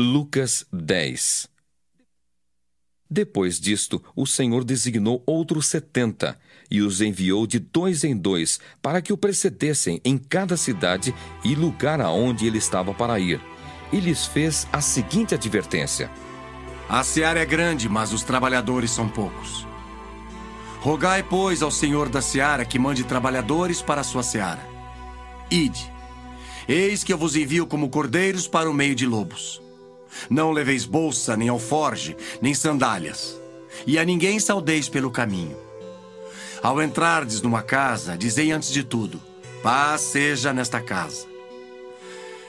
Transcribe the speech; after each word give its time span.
Lucas 0.00 0.64
10 0.72 1.48
Depois 3.10 3.58
disto, 3.58 4.00
o 4.14 4.28
Senhor 4.28 4.62
designou 4.62 5.24
outros 5.26 5.66
setenta 5.66 6.38
e 6.70 6.80
os 6.80 7.00
enviou 7.00 7.48
de 7.48 7.58
dois 7.58 8.04
em 8.04 8.16
dois 8.16 8.60
para 8.80 9.02
que 9.02 9.12
o 9.12 9.18
precedessem 9.18 10.00
em 10.04 10.16
cada 10.16 10.56
cidade 10.56 11.12
e 11.44 11.56
lugar 11.56 12.00
aonde 12.00 12.46
ele 12.46 12.58
estava 12.58 12.94
para 12.94 13.18
ir. 13.18 13.40
E 13.92 13.98
lhes 13.98 14.24
fez 14.24 14.68
a 14.72 14.80
seguinte 14.80 15.34
advertência: 15.34 16.08
A 16.88 17.02
seara 17.02 17.40
é 17.40 17.44
grande, 17.44 17.88
mas 17.88 18.12
os 18.12 18.22
trabalhadores 18.22 18.92
são 18.92 19.08
poucos. 19.08 19.66
Rogai, 20.78 21.24
pois, 21.24 21.60
ao 21.60 21.72
Senhor 21.72 22.08
da 22.08 22.22
seara 22.22 22.64
que 22.64 22.78
mande 22.78 23.02
trabalhadores 23.02 23.82
para 23.82 24.02
a 24.02 24.04
sua 24.04 24.22
seara. 24.22 24.64
Ide. 25.50 25.92
Eis 26.68 27.02
que 27.02 27.12
eu 27.12 27.18
vos 27.18 27.34
envio 27.34 27.66
como 27.66 27.90
cordeiros 27.90 28.46
para 28.46 28.70
o 28.70 28.74
meio 28.74 28.94
de 28.94 29.04
lobos. 29.04 29.60
Não 30.28 30.50
leveis 30.50 30.84
bolsa, 30.84 31.36
nem 31.36 31.48
alforge, 31.48 32.16
nem 32.40 32.54
sandálias. 32.54 33.40
E 33.86 33.98
a 33.98 34.04
ninguém 34.04 34.40
saudeis 34.40 34.88
pelo 34.88 35.10
caminho. 35.10 35.56
Ao 36.62 36.82
entrardes 36.82 37.40
numa 37.40 37.62
casa, 37.62 38.16
dizei 38.16 38.50
antes 38.50 38.70
de 38.70 38.82
tudo: 38.82 39.20
paz 39.62 40.00
seja 40.00 40.52
nesta 40.52 40.80
casa. 40.80 41.26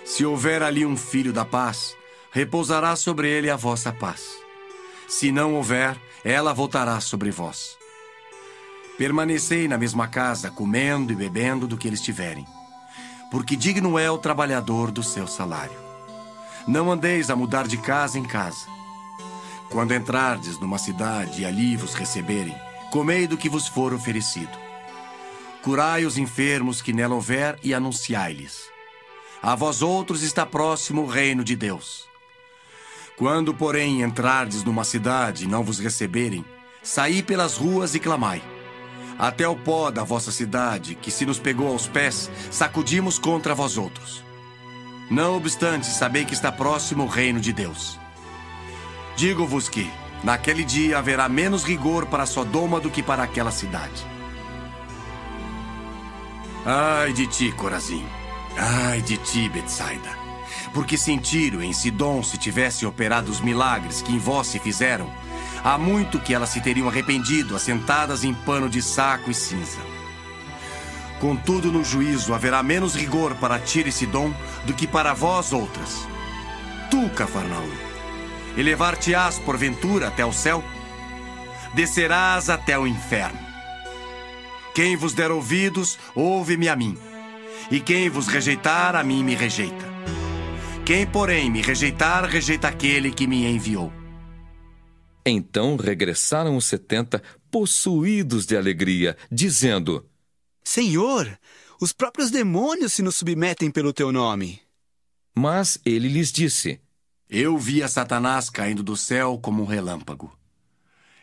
Se 0.03 0.25
houver 0.25 0.63
ali 0.63 0.85
um 0.85 0.97
filho 0.97 1.31
da 1.31 1.45
paz, 1.45 1.95
repousará 2.31 2.95
sobre 2.95 3.29
ele 3.29 3.49
a 3.49 3.55
vossa 3.55 3.91
paz. 3.91 4.39
Se 5.07 5.31
não 5.31 5.55
houver, 5.55 5.95
ela 6.23 6.53
voltará 6.53 6.99
sobre 6.99 7.31
vós. 7.31 7.77
Permanecei 8.97 9.67
na 9.67 9.77
mesma 9.77 10.07
casa, 10.07 10.51
comendo 10.51 11.13
e 11.13 11.15
bebendo 11.15 11.67
do 11.67 11.77
que 11.77 11.87
eles 11.87 12.01
tiverem, 12.01 12.45
porque 13.31 13.55
digno 13.55 13.97
é 13.97 14.09
o 14.11 14.17
trabalhador 14.17 14.91
do 14.91 15.01
seu 15.01 15.25
salário. 15.25 15.88
Não 16.69 16.91
andeis 16.91 17.31
a 17.31 17.35
mudar 17.35 17.67
de 17.67 17.77
casa 17.77 18.19
em 18.19 18.23
casa. 18.23 18.67
Quando 19.71 19.91
entrardes 19.91 20.59
numa 20.59 20.77
cidade 20.77 21.41
e 21.41 21.45
ali 21.45 21.75
vos 21.75 21.95
receberem, 21.95 22.55
comei 22.91 23.25
do 23.25 23.35
que 23.35 23.49
vos 23.49 23.67
for 23.67 23.91
oferecido. 23.91 24.55
Curai 25.63 26.05
os 26.05 26.15
enfermos 26.15 26.79
que 26.79 26.93
nela 26.93 27.15
houver 27.15 27.57
e 27.63 27.73
anunciai-lhes. 27.73 28.69
A 29.41 29.55
vós 29.55 29.81
outros 29.81 30.21
está 30.21 30.45
próximo 30.45 31.01
o 31.01 31.07
reino 31.07 31.43
de 31.43 31.55
Deus. 31.55 32.07
Quando, 33.17 33.51
porém, 33.51 34.03
entrardes 34.03 34.63
numa 34.63 34.83
cidade 34.83 35.45
e 35.45 35.47
não 35.47 35.63
vos 35.63 35.79
receberem, 35.79 36.45
saí 36.83 37.23
pelas 37.23 37.57
ruas 37.57 37.95
e 37.95 37.99
clamai. 37.99 38.43
Até 39.17 39.47
o 39.47 39.55
pó 39.55 39.89
da 39.89 40.03
vossa 40.03 40.31
cidade, 40.31 40.93
que 40.93 41.09
se 41.09 41.25
nos 41.25 41.39
pegou 41.39 41.69
aos 41.69 41.87
pés, 41.87 42.29
sacudimos 42.51 43.17
contra 43.17 43.55
vós 43.55 43.75
outros. 43.75 44.28
Não 45.09 45.35
obstante, 45.35 45.87
sabei 45.87 46.23
que 46.23 46.33
está 46.33 46.51
próximo 46.51 47.03
o 47.03 47.07
reino 47.07 47.39
de 47.39 47.51
Deus. 47.51 47.99
Digo-vos 49.15 49.67
que, 49.67 49.91
naquele 50.23 50.63
dia, 50.63 50.99
haverá 50.99 51.27
menos 51.27 51.63
rigor 51.63 52.05
para 52.05 52.27
Sodoma 52.27 52.79
do 52.79 52.91
que 52.91 53.01
para 53.01 53.23
aquela 53.23 53.51
cidade. 53.51 54.05
Ai 56.63 57.11
de 57.13 57.25
ti, 57.25 57.51
Corazim. 57.51 58.05
Ai 58.55 59.01
de 59.01 59.17
ti, 59.17 59.49
Betsaida. 59.49 60.17
Porque 60.73 60.95
se 60.97 61.11
em 61.11 61.17
Tiro, 61.17 61.63
em 61.63 61.73
Sidom, 61.73 62.21
se 62.21 62.37
tivessem 62.37 62.87
operado 62.87 63.31
os 63.31 63.41
milagres 63.41 64.03
que 64.03 64.13
em 64.13 64.19
vós 64.19 64.45
se 64.45 64.59
fizeram, 64.59 65.11
há 65.63 65.77
muito 65.77 66.19
que 66.19 66.33
elas 66.33 66.49
se 66.49 66.61
teriam 66.61 66.87
arrependido, 66.87 67.55
assentadas 67.55 68.23
em 68.23 68.33
pano 68.33 68.69
de 68.69 68.81
saco 68.81 69.31
e 69.31 69.33
cinza. 69.33 69.79
Contudo, 71.19 71.71
no 71.71 71.83
juízo 71.83 72.33
haverá 72.33 72.63
menos 72.63 72.95
rigor 72.95 73.35
para 73.35 73.59
Tiro 73.59 73.89
e 73.89 73.91
Sidom 73.91 74.33
do 74.65 74.73
que 74.73 74.87
para 74.87 75.13
vós 75.13 75.51
outras. 75.51 76.07
Tu, 76.89 77.09
Cafarnaum, 77.09 77.69
elevar-te-ás 78.57 79.37
porventura 79.39 80.07
até 80.07 80.25
o 80.25 80.31
céu? 80.31 80.63
Descerás 81.73 82.49
até 82.49 82.79
o 82.79 82.87
inferno. 82.87 83.39
Quem 84.73 84.95
vos 84.95 85.13
der 85.13 85.29
ouvidos, 85.29 85.99
ouve-me 86.15 86.69
a 86.69 86.75
mim. 86.75 86.97
E 87.69 87.79
quem 87.79 88.09
vos 88.09 88.27
rejeitar, 88.27 88.95
a 88.95 89.03
mim 89.03 89.23
me 89.23 89.35
rejeita. 89.35 89.85
Quem, 90.85 91.05
porém, 91.05 91.51
me 91.51 91.61
rejeitar, 91.61 92.25
rejeita 92.25 92.69
aquele 92.69 93.11
que 93.11 93.27
me 93.27 93.45
enviou. 93.45 93.93
Então 95.25 95.75
regressaram 95.75 96.55
os 96.55 96.65
setenta, 96.65 97.21
possuídos 97.51 98.45
de 98.45 98.57
alegria, 98.57 99.15
dizendo: 99.31 100.08
Senhor, 100.71 101.27
os 101.81 101.91
próprios 101.91 102.29
demônios 102.29 102.93
se 102.93 103.01
nos 103.01 103.15
submetem 103.15 103.71
pelo 103.71 103.91
teu 103.91 104.11
nome. 104.11 104.61
Mas 105.35 105.79
ele 105.83 106.07
lhes 106.07 106.31
disse: 106.31 106.79
Eu 107.27 107.57
vi 107.57 107.81
a 107.81 107.87
Satanás 107.87 108.51
caindo 108.51 108.83
do 108.83 108.95
céu 108.95 109.39
como 109.41 109.63
um 109.63 109.65
relâmpago. 109.65 110.31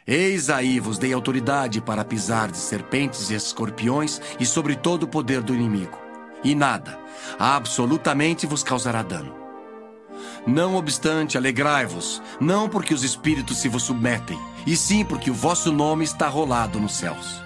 Eis 0.04 0.50
aí 0.50 0.80
vos 0.80 0.98
dei 0.98 1.12
autoridade 1.12 1.80
para 1.80 2.04
pisar 2.04 2.50
de 2.50 2.58
serpentes 2.58 3.30
e 3.30 3.34
escorpiões 3.34 4.20
e 4.40 4.44
sobre 4.44 4.74
todo 4.74 5.04
o 5.04 5.08
poder 5.08 5.42
do 5.42 5.54
inimigo. 5.54 5.96
E 6.42 6.52
nada, 6.52 6.98
absolutamente 7.38 8.48
vos 8.48 8.64
causará 8.64 9.00
dano. 9.00 9.32
Não 10.44 10.74
obstante, 10.74 11.38
alegrai-vos, 11.38 12.20
não 12.40 12.68
porque 12.68 12.92
os 12.92 13.04
espíritos 13.04 13.58
se 13.58 13.68
vos 13.68 13.84
submetem, 13.84 14.40
e 14.66 14.76
sim 14.76 15.04
porque 15.04 15.30
o 15.30 15.34
vosso 15.34 15.70
nome 15.70 16.02
está 16.02 16.26
rolado 16.26 16.80
nos 16.80 16.96
céus. 16.96 17.45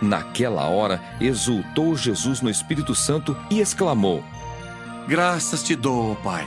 Naquela 0.00 0.66
hora, 0.66 1.00
exultou 1.20 1.94
Jesus 1.94 2.40
no 2.40 2.48
Espírito 2.48 2.94
Santo 2.94 3.36
e 3.50 3.60
exclamou: 3.60 4.24
Graças 5.06 5.62
te 5.62 5.76
dou, 5.76 6.16
Pai, 6.16 6.46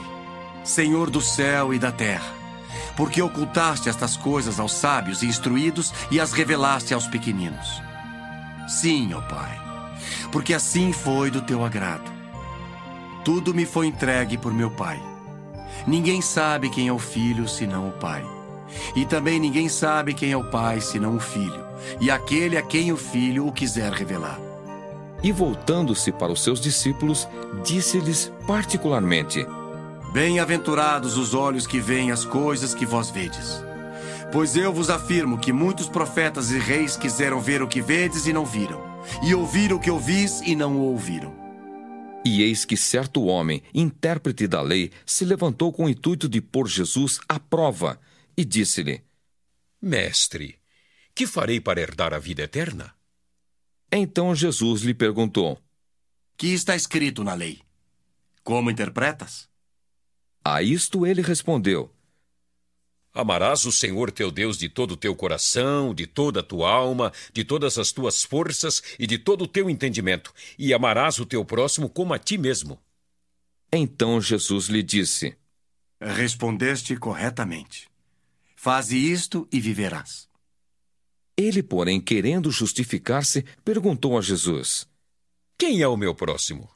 Senhor 0.64 1.08
do 1.08 1.20
céu 1.20 1.72
e 1.72 1.78
da 1.78 1.92
terra, 1.92 2.32
porque 2.96 3.22
ocultaste 3.22 3.88
estas 3.88 4.16
coisas 4.16 4.58
aos 4.58 4.72
sábios 4.72 5.22
e 5.22 5.26
instruídos 5.26 5.92
e 6.10 6.18
as 6.18 6.32
revelaste 6.32 6.92
aos 6.92 7.06
pequeninos. 7.06 7.80
Sim, 8.66 9.14
ó 9.14 9.20
Pai, 9.20 9.60
porque 10.32 10.52
assim 10.52 10.92
foi 10.92 11.30
do 11.30 11.40
teu 11.40 11.64
agrado. 11.64 12.12
Tudo 13.24 13.54
me 13.54 13.64
foi 13.64 13.86
entregue 13.86 14.36
por 14.36 14.52
meu 14.52 14.70
Pai. 14.70 15.00
Ninguém 15.86 16.20
sabe 16.20 16.70
quem 16.70 16.88
é 16.88 16.92
o 16.92 16.98
filho 16.98 17.46
senão 17.46 17.88
o 17.88 17.92
Pai. 17.92 18.24
E 18.94 19.04
também 19.04 19.38
ninguém 19.38 19.68
sabe 19.68 20.14
quem 20.14 20.32
é 20.32 20.36
o 20.36 20.50
Pai 20.50 20.80
senão 20.80 21.16
o 21.16 21.20
filho, 21.20 21.64
e 22.00 22.10
aquele 22.10 22.56
a 22.56 22.62
quem 22.62 22.92
o 22.92 22.96
filho 22.96 23.46
o 23.46 23.52
quiser 23.52 23.92
revelar. 23.92 24.38
E 25.22 25.32
voltando-se 25.32 26.12
para 26.12 26.32
os 26.32 26.42
seus 26.42 26.60
discípulos, 26.60 27.26
disse-lhes 27.64 28.30
particularmente: 28.46 29.46
Bem-aventurados 30.12 31.16
os 31.16 31.32
olhos 31.32 31.66
que 31.66 31.80
veem 31.80 32.10
as 32.12 32.24
coisas 32.24 32.74
que 32.74 32.84
vós 32.84 33.10
vedes. 33.10 33.64
Pois 34.30 34.54
eu 34.54 34.72
vos 34.72 34.90
afirmo 34.90 35.38
que 35.38 35.52
muitos 35.52 35.88
profetas 35.88 36.50
e 36.50 36.58
reis 36.58 36.96
quiseram 36.96 37.40
ver 37.40 37.62
o 37.62 37.68
que 37.68 37.80
vedes 37.80 38.26
e 38.26 38.32
não 38.32 38.44
viram, 38.44 38.80
e 39.22 39.34
ouvir 39.34 39.72
o 39.72 39.78
que 39.78 39.90
ouvis 39.90 40.40
e 40.44 40.54
não 40.54 40.76
o 40.76 40.82
ouviram. 40.90 41.32
E 42.24 42.42
eis 42.42 42.64
que 42.64 42.76
certo 42.76 43.24
homem, 43.24 43.62
intérprete 43.74 44.46
da 44.46 44.60
lei, 44.60 44.90
se 45.06 45.24
levantou 45.24 45.72
com 45.72 45.84
o 45.84 45.88
intuito 45.88 46.28
de 46.28 46.40
pôr 46.40 46.66
Jesus 46.66 47.20
à 47.28 47.38
prova 47.38 47.98
e 48.36 48.44
disse-lhe: 48.44 49.02
Mestre, 49.80 50.58
que 51.14 51.26
farei 51.26 51.60
para 51.60 51.80
herdar 51.80 52.12
a 52.12 52.18
vida 52.18 52.42
eterna? 52.42 52.94
Então 53.90 54.34
Jesus 54.34 54.82
lhe 54.82 54.94
perguntou: 54.94 55.58
Que 56.36 56.48
está 56.48 56.74
escrito 56.74 57.22
na 57.22 57.34
lei? 57.34 57.60
Como 58.42 58.70
interpretas? 58.70 59.48
A 60.44 60.62
isto 60.62 61.06
ele 61.06 61.22
respondeu: 61.22 61.94
Amarás 63.14 63.64
o 63.64 63.70
Senhor 63.70 64.10
teu 64.10 64.30
Deus 64.30 64.58
de 64.58 64.68
todo 64.68 64.92
o 64.92 64.96
teu 64.96 65.14
coração, 65.14 65.94
de 65.94 66.04
toda 66.04 66.40
a 66.40 66.42
tua 66.42 66.68
alma, 66.68 67.12
de 67.32 67.44
todas 67.44 67.78
as 67.78 67.92
tuas 67.92 68.24
forças 68.24 68.82
e 68.98 69.06
de 69.06 69.18
todo 69.18 69.44
o 69.44 69.48
teu 69.48 69.70
entendimento, 69.70 70.34
e 70.58 70.74
amarás 70.74 71.20
o 71.20 71.24
teu 71.24 71.44
próximo 71.44 71.88
como 71.88 72.12
a 72.12 72.18
ti 72.18 72.36
mesmo. 72.36 72.80
Então 73.72 74.20
Jesus 74.20 74.66
lhe 74.66 74.82
disse: 74.82 75.36
Respondeste 76.00 76.96
corretamente. 76.96 77.88
Faze 78.64 78.96
isto 78.96 79.46
e 79.52 79.60
viverás. 79.60 80.26
Ele, 81.36 81.62
porém, 81.62 82.00
querendo 82.00 82.50
justificar-se, 82.50 83.44
perguntou 83.62 84.16
a 84.16 84.22
Jesus: 84.22 84.88
Quem 85.58 85.82
é 85.82 85.86
o 85.86 85.98
meu 85.98 86.14
próximo? 86.14 86.66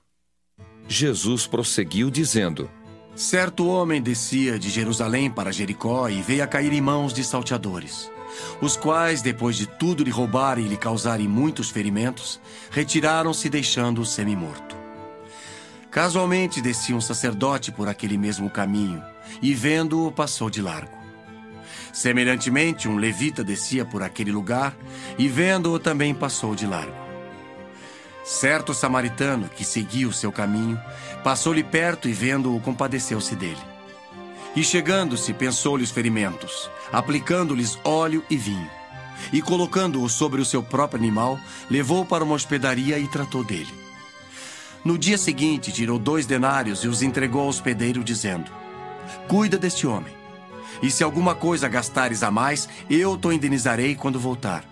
Jesus 0.87 1.47
prosseguiu 1.47 2.11
dizendo: 2.11 2.71
Certo 3.17 3.67
homem 3.67 4.03
descia 4.03 4.59
de 4.59 4.69
Jerusalém 4.69 5.31
para 5.31 5.51
Jericó 5.51 6.11
e 6.11 6.21
veio 6.21 6.45
a 6.45 6.47
cair 6.47 6.75
em 6.75 6.81
mãos 6.83 7.15
de 7.15 7.25
salteadores, 7.25 8.13
os 8.61 8.77
quais, 8.77 9.23
depois 9.23 9.57
de 9.57 9.67
tudo 9.67 10.05
lhe 10.05 10.11
roubarem 10.11 10.67
e 10.67 10.69
lhe 10.69 10.77
causarem 10.77 11.27
muitos 11.27 11.71
ferimentos, 11.71 12.39
retiraram-se 12.71 13.49
deixando-o 13.49 14.05
semi-morto. 14.05 14.77
Casualmente 15.91 16.61
descia 16.61 16.95
um 16.95 17.01
sacerdote 17.01 17.73
por 17.73 17.89
aquele 17.89 18.19
mesmo 18.19 18.51
caminho 18.51 19.03
e, 19.41 19.55
vendo-o, 19.55 20.13
passou 20.13 20.51
de 20.51 20.61
largo. 20.61 20.98
Semelhantemente, 21.93 22.89
um 22.89 22.97
levita 22.97 23.43
descia 23.43 23.85
por 23.85 24.03
aquele 24.03 24.33
lugar 24.33 24.77
e, 25.19 25.29
vendo-o, 25.29 25.79
também 25.79 26.15
passou 26.15 26.55
de 26.55 26.67
largo. 26.67 26.95
Certo 28.25 28.75
samaritano 28.75 29.49
que 29.49 29.65
seguia 29.65 30.07
o 30.07 30.13
seu 30.13 30.31
caminho, 30.31 30.79
passou-lhe 31.25 31.65
perto 31.65 32.09
e, 32.09 32.13
vendo-o, 32.13 32.61
compadeceu-se 32.61 33.35
dele. 33.35 33.57
E 34.55 34.63
chegando-se, 34.63 35.33
pensou-lhe 35.33 35.85
os 35.85 35.91
ferimentos, 35.91 36.71
aplicando-lhes 36.93 37.79
óleo 37.85 38.23
e 38.29 38.37
vinho. 38.37 38.71
E 39.33 39.41
colocando-o 39.41 40.09
sobre 40.09 40.41
o 40.41 40.45
seu 40.45 40.63
próprio 40.63 41.01
animal, 41.01 41.39
levou-o 41.71 42.05
para 42.05 42.25
uma 42.25 42.35
hospedaria 42.35 42.99
e 42.99 43.09
tratou 43.09 43.43
dele. 43.43 43.73
No 44.85 44.97
dia 44.97 45.19
seguinte, 45.19 45.73
tirou 45.73 45.99
dois 45.99 46.27
denários 46.27 46.81
e 46.81 46.89
os 46.89 47.03
entregou 47.03 47.43
ao 47.43 47.49
hospedeiro, 47.49 48.05
dizendo: 48.05 48.51
Cuida 49.27 49.59
deste 49.59 49.87
homem. 49.87 50.18
E 50.83 50.91
se 50.91 51.03
alguma 51.03 51.35
coisa 51.35 51.69
gastares 51.69 52.23
a 52.23 52.31
mais, 52.31 52.69
eu 52.89 53.17
te 53.17 53.29
indenizarei 53.29 53.95
quando 53.95 54.19
voltar. 54.19 54.65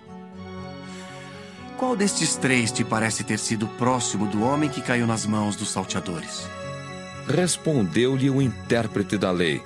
Qual 1.76 1.94
destes 1.94 2.36
três 2.36 2.72
te 2.72 2.82
parece 2.84 3.22
ter 3.22 3.38
sido 3.38 3.66
próximo 3.68 4.26
do 4.26 4.42
homem 4.42 4.70
que 4.70 4.80
caiu 4.80 5.06
nas 5.06 5.26
mãos 5.26 5.56
dos 5.56 5.70
salteadores? 5.70 6.48
Respondeu-lhe 7.28 8.30
o 8.30 8.40
intérprete 8.40 9.18
da 9.18 9.30
lei. 9.30 9.60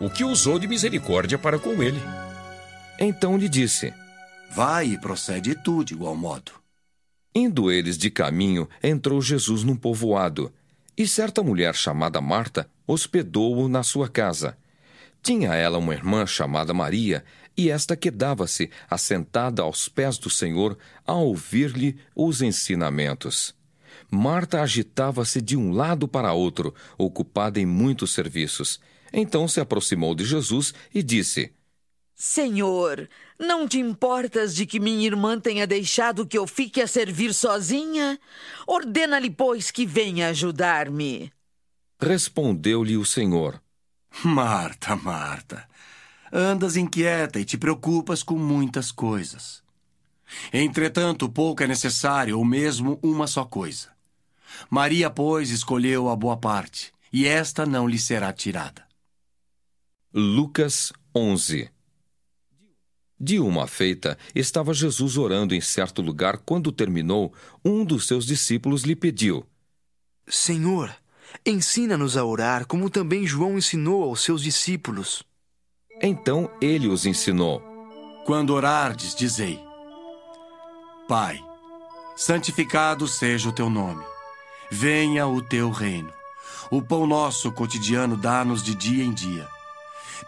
O 0.00 0.08
que 0.08 0.24
usou 0.24 0.58
de 0.58 0.66
misericórdia 0.66 1.36
para 1.36 1.58
com 1.58 1.82
ele. 1.82 2.00
Então 2.98 3.36
lhe 3.36 3.48
disse: 3.48 3.92
Vai 4.50 4.86
e 4.86 5.00
procede 5.00 5.54
tu 5.54 5.84
de 5.84 5.94
igual 5.94 6.16
modo. 6.16 6.52
Indo 7.34 7.70
eles 7.70 7.98
de 7.98 8.10
caminho, 8.10 8.66
entrou 8.82 9.20
Jesus 9.20 9.62
num 9.62 9.76
povoado, 9.76 10.50
e 10.96 11.06
certa 11.06 11.42
mulher 11.42 11.74
chamada 11.74 12.20
Marta 12.20 12.66
hospedou-o 12.86 13.68
na 13.68 13.82
sua 13.82 14.08
casa. 14.08 14.56
Tinha 15.22 15.54
ela 15.54 15.78
uma 15.78 15.94
irmã 15.94 16.26
chamada 16.26 16.72
Maria, 16.72 17.24
e 17.56 17.70
esta 17.70 17.96
quedava-se 17.96 18.70
assentada 18.88 19.62
aos 19.62 19.88
pés 19.88 20.18
do 20.18 20.28
Senhor 20.28 20.76
a 21.06 21.14
ouvir-lhe 21.14 21.98
os 22.14 22.42
ensinamentos. 22.42 23.54
Marta 24.10 24.60
agitava-se 24.60 25.40
de 25.40 25.56
um 25.56 25.72
lado 25.72 26.06
para 26.06 26.32
outro, 26.32 26.74
ocupada 26.98 27.58
em 27.58 27.66
muitos 27.66 28.12
serviços. 28.12 28.78
Então 29.12 29.48
se 29.48 29.60
aproximou 29.60 30.14
de 30.14 30.24
Jesus 30.24 30.74
e 30.94 31.02
disse: 31.02 31.52
Senhor, 32.14 33.08
não 33.38 33.66
te 33.68 33.78
importas 33.78 34.54
de 34.54 34.66
que 34.66 34.80
minha 34.80 35.06
irmã 35.06 35.38
tenha 35.38 35.66
deixado 35.66 36.26
que 36.26 36.38
eu 36.38 36.46
fique 36.46 36.80
a 36.80 36.86
servir 36.86 37.34
sozinha? 37.34 38.18
Ordena-lhe, 38.66 39.30
pois, 39.30 39.70
que 39.70 39.86
venha 39.86 40.28
ajudar-me. 40.28 41.32
Respondeu-lhe 42.00 42.96
o 42.96 43.04
Senhor: 43.04 43.60
Marta, 44.24 44.96
Marta, 44.96 45.68
andas 46.32 46.76
inquieta 46.76 47.38
e 47.38 47.44
te 47.44 47.58
preocupas 47.58 48.22
com 48.22 48.38
muitas 48.38 48.90
coisas. 48.90 49.62
Entretanto, 50.52 51.28
pouco 51.28 51.62
é 51.62 51.66
necessário, 51.66 52.38
ou 52.38 52.44
mesmo 52.44 52.98
uma 53.02 53.26
só 53.26 53.44
coisa. 53.44 53.90
Maria, 54.70 55.10
pois, 55.10 55.50
escolheu 55.50 56.08
a 56.08 56.16
boa 56.16 56.36
parte, 56.36 56.92
e 57.12 57.26
esta 57.26 57.66
não 57.66 57.86
lhe 57.86 57.98
será 57.98 58.32
tirada. 58.32 58.84
Lucas 60.12 60.92
11 61.14 61.70
De 63.20 63.38
uma 63.38 63.66
feita, 63.66 64.18
estava 64.34 64.72
Jesus 64.72 65.16
orando 65.16 65.54
em 65.54 65.60
certo 65.60 66.00
lugar. 66.00 66.38
Quando 66.38 66.72
terminou, 66.72 67.34
um 67.64 67.84
dos 67.84 68.06
seus 68.06 68.24
discípulos 68.24 68.82
lhe 68.82 68.96
pediu: 68.96 69.46
Senhor, 70.26 70.94
ensina-nos 71.44 72.16
a 72.16 72.24
orar, 72.24 72.66
como 72.66 72.90
também 72.90 73.26
João 73.26 73.56
ensinou 73.56 74.04
aos 74.04 74.20
seus 74.20 74.42
discípulos. 74.42 75.22
Então 76.00 76.50
ele 76.60 76.88
os 76.88 77.06
ensinou: 77.06 77.62
Quando 78.24 78.50
orardes, 78.50 79.14
dizei: 79.14 79.60
Pai, 81.08 81.42
santificado 82.16 83.06
seja 83.06 83.48
o 83.48 83.52
teu 83.52 83.70
nome. 83.70 84.04
Venha 84.70 85.26
o 85.26 85.40
teu 85.40 85.70
reino. 85.70 86.12
O 86.70 86.82
pão 86.82 87.06
nosso 87.06 87.52
cotidiano 87.52 88.16
dá-nos 88.16 88.62
de 88.62 88.74
dia 88.74 89.04
em 89.04 89.12
dia. 89.12 89.46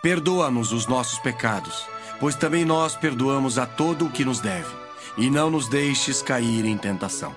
Perdoa-nos 0.01 0.73
os 0.73 0.87
nossos 0.87 1.19
pecados, 1.19 1.85
pois 2.21 2.37
também 2.37 2.65
nós 2.65 2.95
perdoamos 2.95 3.59
a 3.59 3.67
todo 3.67 4.07
o 4.07 4.11
que 4.11 4.25
nos 4.25 4.39
deve. 4.39 4.73
E 5.17 5.29
não 5.29 5.51
nos 5.51 5.69
deixes 5.69 6.23
cair 6.23 6.65
em 6.65 6.79
tentação. 6.79 7.35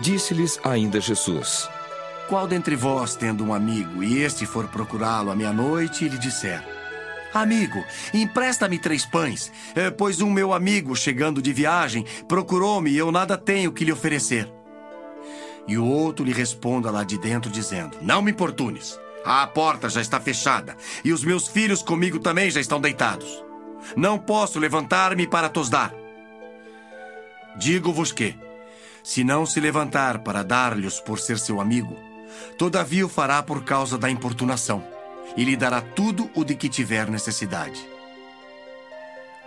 Disse-lhes 0.00 0.58
ainda 0.64 1.00
Jesus: 1.00 1.68
Qual 2.28 2.48
dentre 2.48 2.74
vós, 2.74 3.14
tendo 3.14 3.44
um 3.44 3.54
amigo, 3.54 4.02
e 4.02 4.18
este 4.22 4.46
for 4.46 4.66
procurá-lo 4.66 5.30
à 5.30 5.36
meia-noite, 5.36 6.04
e 6.04 6.08
lhe 6.08 6.18
disser: 6.18 6.62
Amigo, 7.32 7.84
empresta-me 8.12 8.78
três 8.78 9.06
pães, 9.06 9.52
eh, 9.74 9.90
pois 9.90 10.20
um 10.20 10.30
meu 10.30 10.52
amigo, 10.52 10.96
chegando 10.96 11.40
de 11.40 11.52
viagem, 11.52 12.04
procurou-me 12.26 12.90
e 12.90 12.96
eu 12.96 13.12
nada 13.12 13.36
tenho 13.38 13.72
que 13.72 13.84
lhe 13.84 13.92
oferecer. 13.92 14.50
E 15.68 15.78
o 15.78 15.84
outro 15.84 16.24
lhe 16.24 16.32
responda 16.32 16.90
lá 16.90 17.04
de 17.04 17.18
dentro, 17.18 17.50
dizendo: 17.50 17.98
Não 18.02 18.20
me 18.20 18.32
importunes. 18.32 18.98
A 19.24 19.46
porta 19.46 19.88
já 19.88 20.00
está 20.00 20.20
fechada, 20.20 20.76
e 21.04 21.12
os 21.12 21.24
meus 21.24 21.46
filhos 21.46 21.82
comigo 21.82 22.18
também 22.18 22.50
já 22.50 22.60
estão 22.60 22.80
deitados. 22.80 23.44
Não 23.96 24.18
posso 24.18 24.58
levantar-me 24.58 25.26
para 25.26 25.48
tos 25.48 25.68
dar. 25.68 25.92
Digo-vos 27.56 28.12
que, 28.12 28.36
se 29.02 29.22
não 29.22 29.44
se 29.44 29.60
levantar 29.60 30.20
para 30.20 30.42
dar-lhes 30.42 31.00
por 31.00 31.18
ser 31.18 31.38
seu 31.38 31.60
amigo, 31.60 32.05
todavia 32.58 33.04
o 33.04 33.08
fará 33.08 33.42
por 33.42 33.64
causa 33.64 33.98
da 33.98 34.10
importunação, 34.10 34.82
e 35.36 35.44
lhe 35.44 35.56
dará 35.56 35.80
tudo 35.80 36.30
o 36.34 36.44
de 36.44 36.54
que 36.54 36.68
tiver 36.68 37.08
necessidade. 37.08 37.86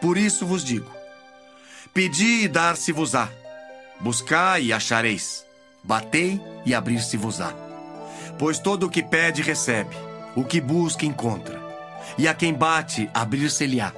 Por 0.01 0.18
isso 0.18 0.45
vos 0.45 0.63
digo: 0.63 0.89
pedi 1.94 2.44
e 2.44 2.47
dar-se-vos-á, 2.47 3.30
buscai 4.00 4.65
e 4.65 4.74
achareis, 4.74 5.45
batei 5.83 6.41
e 6.65 6.74
abrir-se-vos-á. 6.74 7.53
Pois 8.38 8.59
todo 8.59 8.86
o 8.86 8.89
que 8.89 9.03
pede, 9.03 9.41
recebe, 9.41 9.95
o 10.36 10.44
que 10.44 10.62
busca, 10.62 11.06
encontra, 11.06 11.59
e 12.17 12.27
a 12.27 12.34
quem 12.34 12.53
bate, 12.53 13.10
abrir-se-lhe-á. 13.13 13.91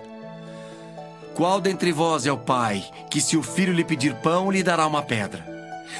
Qual 1.36 1.62
dentre 1.62 1.92
vós 1.92 2.26
é 2.26 2.32
o 2.32 2.38
pai 2.38 2.84
que, 3.10 3.22
se 3.22 3.38
o 3.38 3.44
filho 3.44 3.74
lhe 3.74 3.84
pedir 3.84 4.16
pão, 4.16 4.52
lhe 4.52 4.64
dará 4.64 4.86
uma 4.88 5.02
pedra? 5.02 5.51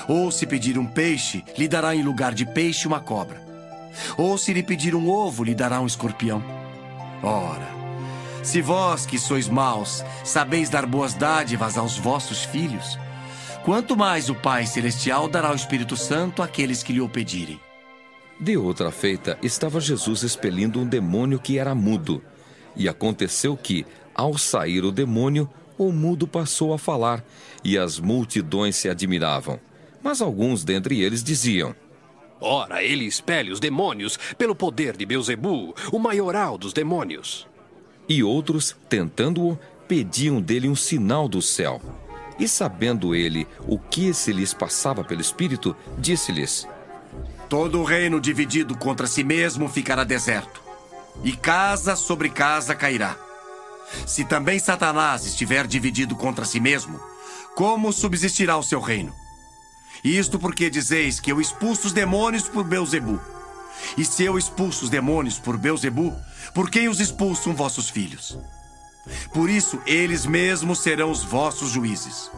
Ou 0.08 0.32
se 0.32 0.46
pedir 0.46 0.78
um 0.78 0.86
peixe, 0.86 1.44
lhe 1.58 1.68
dará 1.68 1.96
em 1.96 2.04
lugar 2.04 2.34
de 2.34 2.46
peixe 2.46 2.88
uma 2.88 3.00
cobra? 3.00 3.42
Ou 4.18 4.38
se 4.38 4.54
lhe 4.54 4.64
pedir 4.64 4.96
um 4.96 5.10
ovo, 5.10 5.44
lhe 5.44 5.56
dará 5.56 5.80
um 5.80 5.88
escorpião? 5.88 6.44
Ora, 7.22 7.68
se 8.44 8.62
vós 8.62 9.06
que 9.06 9.20
sois 9.20 9.48
maus 9.48 10.04
sabeis 10.24 10.70
dar 10.70 10.86
boas 10.86 11.14
dádivas 11.14 11.78
aos 11.78 11.98
vossos 11.98 12.44
filhos, 12.44 12.98
quanto 13.64 13.96
mais 13.96 14.30
o 14.30 14.36
Pai 14.36 14.66
Celestial 14.66 15.28
dará 15.28 15.52
o 15.52 15.56
Espírito 15.56 15.96
Santo 15.96 16.42
àqueles 16.42 16.82
que 16.82 16.94
lhe 16.94 17.02
o 17.02 17.10
pedirem. 17.10 17.60
De 18.40 18.58
outra 18.58 18.90
feita, 18.90 19.38
estava 19.44 19.80
Jesus 19.80 20.24
expelindo 20.24 20.80
um 20.80 20.88
demônio 20.88 21.40
que 21.40 21.60
era 21.60 21.76
mudo. 21.76 22.24
E 22.76 22.90
aconteceu 22.90 23.56
que, 23.56 23.86
ao 24.16 24.36
sair 24.36 24.84
o 24.84 24.92
demônio, 24.92 25.48
o 25.78 25.92
mudo 25.92 26.28
passou 26.28 26.74
a 26.74 26.80
falar, 26.80 27.24
e 27.64 27.78
as 27.78 28.00
multidões 28.00 28.76
se 28.76 28.90
admiravam. 28.90 29.60
Mas 30.04 30.22
alguns 30.22 30.64
dentre 30.64 31.02
eles 31.02 31.24
diziam: 31.24 31.76
Ora, 32.40 32.84
ele 32.84 33.06
expele 33.06 33.52
os 33.52 33.60
demônios 33.60 34.18
pelo 34.38 34.56
poder 34.56 34.98
de 34.98 35.06
Beuzebu, 35.06 35.76
o 35.92 36.00
maioral 36.00 36.58
dos 36.58 36.74
demônios. 36.74 37.48
E 38.10 38.24
outros, 38.24 38.76
tentando-o, 38.90 39.58
pediam 39.88 40.42
dele 40.42 40.68
um 40.68 40.76
sinal 40.76 41.28
do 41.28 41.42
céu. 41.42 41.80
E 42.40 42.48
sabendo 42.48 43.14
ele 43.14 43.48
o 43.68 43.78
que 43.78 44.14
se 44.14 44.34
lhes 44.34 44.54
passava 44.54 45.04
pelo 45.04 45.22
Espírito, 45.22 45.76
disse-lhes: 46.00 46.68
Todo 47.48 47.80
o 47.80 47.84
reino 47.84 48.20
dividido 48.20 48.76
contra 48.76 49.06
si 49.06 49.24
mesmo 49.24 49.70
ficará 49.70 50.04
deserto, 50.04 50.64
e 51.24 51.34
casa 51.34 51.96
sobre 51.96 52.30
casa 52.30 52.74
cairá. 52.74 53.16
Se 54.08 54.26
também 54.26 54.58
Satanás 54.58 55.26
estiver 55.26 55.68
dividido 55.68 56.16
contra 56.16 56.46
si 56.46 56.60
mesmo, 56.60 57.00
como 57.54 57.94
subsistirá 57.94 58.58
o 58.58 58.64
seu 58.64 58.80
reino? 58.80 59.21
Isto 60.04 60.40
porque 60.40 60.70
dizeis 60.70 61.20
que 61.20 61.32
eu 61.32 61.40
expulso 61.40 61.88
os 61.88 61.94
demônios 61.94 62.48
por 62.48 62.64
Beuzebu. 62.64 63.20
E 63.98 64.04
se 64.04 64.24
eu 64.24 64.38
expulso 64.38 64.86
os 64.86 64.90
demônios 64.90 65.38
por 65.38 65.58
Beuzebu, 65.58 66.16
por 66.54 66.70
quem 66.70 66.88
os 66.88 67.00
expulsam 67.00 67.54
vossos 67.54 67.90
filhos? 67.90 68.38
Por 69.34 69.50
isso, 69.50 69.82
eles 69.86 70.26
mesmos 70.26 70.80
serão 70.80 71.12
os 71.12 71.24
vossos 71.24 71.72
juízes. 71.72 72.32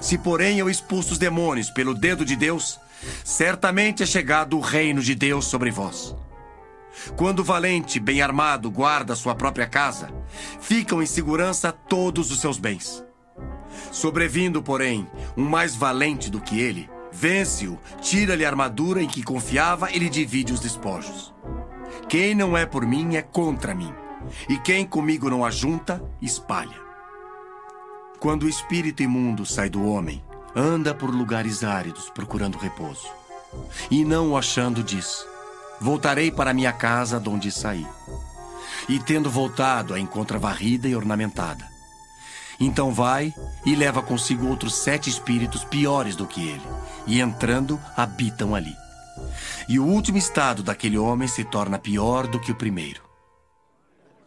Se, 0.00 0.18
porém, 0.18 0.58
eu 0.58 0.68
expulso 0.68 1.12
os 1.12 1.18
demônios 1.18 1.70
pelo 1.70 1.94
dedo 1.94 2.24
de 2.24 2.36
Deus, 2.36 2.78
certamente 3.24 4.02
é 4.02 4.06
chegado 4.06 4.56
o 4.56 4.60
reino 4.60 5.02
de 5.02 5.14
Deus 5.14 5.46
sobre 5.46 5.70
vós. 5.70 6.14
Quando 7.16 7.40
o 7.40 7.44
valente, 7.44 7.98
bem 7.98 8.20
armado, 8.20 8.70
guarda 8.70 9.16
sua 9.16 9.34
própria 9.34 9.66
casa, 9.66 10.10
ficam 10.60 11.02
em 11.02 11.06
segurança 11.06 11.72
todos 11.72 12.30
os 12.30 12.40
seus 12.40 12.58
bens. 12.58 13.02
Sobrevindo, 13.92 14.62
porém, 14.62 15.06
um 15.36 15.44
mais 15.44 15.76
valente 15.76 16.30
do 16.30 16.40
que 16.40 16.58
ele, 16.58 16.88
vence-o, 17.12 17.78
tira-lhe 18.00 18.42
a 18.42 18.48
armadura 18.48 19.02
em 19.02 19.06
que 19.06 19.22
confiava 19.22 19.92
e 19.92 19.98
lhe 19.98 20.08
divide 20.08 20.50
os 20.50 20.60
despojos. 20.60 21.32
Quem 22.08 22.34
não 22.34 22.56
é 22.56 22.64
por 22.64 22.86
mim 22.86 23.16
é 23.16 23.22
contra 23.22 23.74
mim, 23.74 23.92
e 24.48 24.56
quem 24.56 24.86
comigo 24.86 25.28
não 25.28 25.44
ajunta, 25.44 26.02
espalha. 26.22 26.80
Quando 28.18 28.44
o 28.44 28.48
espírito 28.48 29.02
imundo 29.02 29.44
sai 29.44 29.68
do 29.68 29.86
homem, 29.86 30.24
anda 30.56 30.94
por 30.94 31.10
lugares 31.10 31.62
áridos 31.62 32.08
procurando 32.08 32.56
repouso. 32.56 33.06
E 33.90 34.06
não 34.06 34.30
o 34.30 34.36
achando, 34.38 34.82
diz: 34.82 35.26
Voltarei 35.78 36.30
para 36.30 36.54
minha 36.54 36.72
casa 36.72 37.20
de 37.20 37.28
onde 37.28 37.52
saí. 37.52 37.86
E 38.88 38.98
tendo 38.98 39.28
voltado, 39.28 39.92
a 39.92 40.00
encontra 40.00 40.38
varrida 40.38 40.88
e 40.88 40.96
ornamentada. 40.96 41.71
Então 42.60 42.92
vai 42.92 43.32
e 43.64 43.74
leva 43.74 44.02
consigo 44.02 44.46
outros 44.46 44.74
sete 44.76 45.08
espíritos 45.08 45.64
piores 45.64 46.16
do 46.16 46.26
que 46.26 46.40
ele, 46.40 46.62
e 47.06 47.20
entrando, 47.20 47.80
habitam 47.96 48.54
ali. 48.54 48.76
E 49.68 49.78
o 49.78 49.84
último 49.84 50.18
estado 50.18 50.62
daquele 50.62 50.98
homem 50.98 51.28
se 51.28 51.44
torna 51.44 51.78
pior 51.78 52.26
do 52.26 52.40
que 52.40 52.52
o 52.52 52.56
primeiro. 52.56 53.02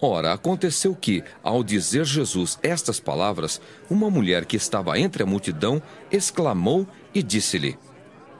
Ora, 0.01 0.33
aconteceu 0.33 0.93
que, 0.93 1.23
ao 1.41 1.63
dizer 1.63 2.05
Jesus 2.05 2.59
estas 2.61 2.99
palavras, 2.99 3.61
uma 3.89 4.09
mulher 4.09 4.45
que 4.45 4.57
estava 4.57 4.99
entre 4.99 5.23
a 5.23 5.25
multidão 5.25 5.81
exclamou 6.11 6.85
e 7.13 7.23
disse-lhe: 7.23 7.77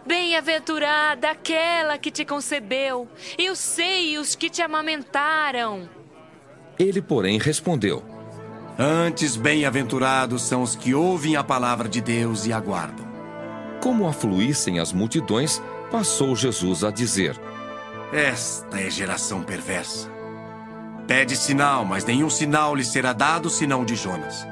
Bem-aventurada 0.06 1.32
aquela 1.32 1.98
que 1.98 2.12
te 2.12 2.26
concebeu 2.26 3.08
e 3.38 3.50
os 3.50 3.58
seios 3.58 4.36
que 4.36 4.50
te 4.50 4.62
amamentaram. 4.62 5.90
Ele, 6.78 7.02
porém, 7.02 7.40
respondeu: 7.40 8.15
Antes, 8.78 9.38
bem-aventurados 9.38 10.42
são 10.42 10.62
os 10.62 10.76
que 10.76 10.94
ouvem 10.94 11.38
a 11.38 11.44
palavra 11.44 11.88
de 11.88 12.02
Deus 12.02 12.46
e 12.46 12.52
aguardam. 12.52 13.08
Como 13.82 14.06
afluíssem 14.06 14.80
as 14.80 14.92
multidões, 14.92 15.62
passou 15.90 16.36
Jesus 16.36 16.84
a 16.84 16.92
dizer: 16.92 17.40
Esta 18.12 18.82
é 18.82 18.90
geração 18.90 19.42
perversa. 19.44 20.12
Pede 21.08 21.38
sinal, 21.38 21.86
mas 21.86 22.04
nenhum 22.04 22.30
sinal 22.30 22.76
lhe 22.76 22.84
será 22.84 23.14
dado 23.14 23.50
senão 23.50 23.86
de 23.86 23.96
Jonas. 23.96 24.46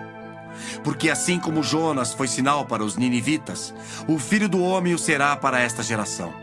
Porque 0.86 1.10
assim 1.10 1.38
como 1.38 1.62
Jonas 1.62 2.14
foi 2.14 2.30
sinal 2.30 2.66
para 2.66 2.84
os 2.84 2.96
ninivitas, 2.96 3.74
o 4.08 4.18
filho 4.18 4.48
do 4.48 4.62
homem 4.62 4.94
o 4.94 5.00
será 5.00 5.36
para 5.36 5.60
esta 5.60 5.84
geração. 5.84 6.34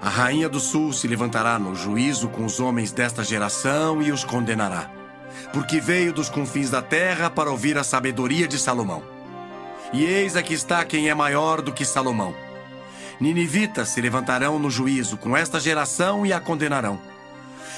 A 0.00 0.08
rainha 0.08 0.48
do 0.48 0.60
sul 0.60 0.92
se 0.92 1.08
levantará 1.08 1.58
no 1.58 1.74
juízo 1.74 2.28
com 2.28 2.44
os 2.44 2.60
homens 2.60 2.92
desta 2.92 3.24
geração 3.24 4.00
e 4.00 4.12
os 4.12 4.24
condenará, 4.24 4.90
porque 5.52 5.80
veio 5.80 6.12
dos 6.12 6.28
confins 6.28 6.70
da 6.70 6.82
terra 6.82 7.28
para 7.28 7.50
ouvir 7.50 7.76
a 7.78 7.84
sabedoria 7.84 8.48
de 8.48 8.58
Salomão. 8.58 9.02
E 9.92 10.04
eis 10.04 10.36
aqui 10.36 10.54
está 10.54 10.84
quem 10.84 11.08
é 11.10 11.14
maior 11.14 11.60
do 11.60 11.72
que 11.72 11.84
Salomão. 11.84 12.34
Ninivitas 13.20 13.90
se 13.90 14.00
levantarão 14.00 14.58
no 14.58 14.70
juízo 14.70 15.16
com 15.16 15.36
esta 15.36 15.60
geração 15.60 16.24
e 16.24 16.32
a 16.32 16.40
condenarão, 16.40 16.98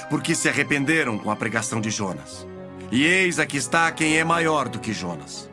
porque 0.09 0.33
se 0.33 0.47
arrependeram 0.47 1.17
com 1.17 1.29
a 1.29 1.35
pregação 1.35 1.81
de 1.81 1.89
Jonas. 1.89 2.47
E 2.91 3.03
eis 3.03 3.37
aqui 3.37 3.57
está 3.57 3.91
quem 3.91 4.17
é 4.17 4.23
maior 4.23 4.69
do 4.69 4.79
que 4.79 4.93
Jonas. 4.93 5.49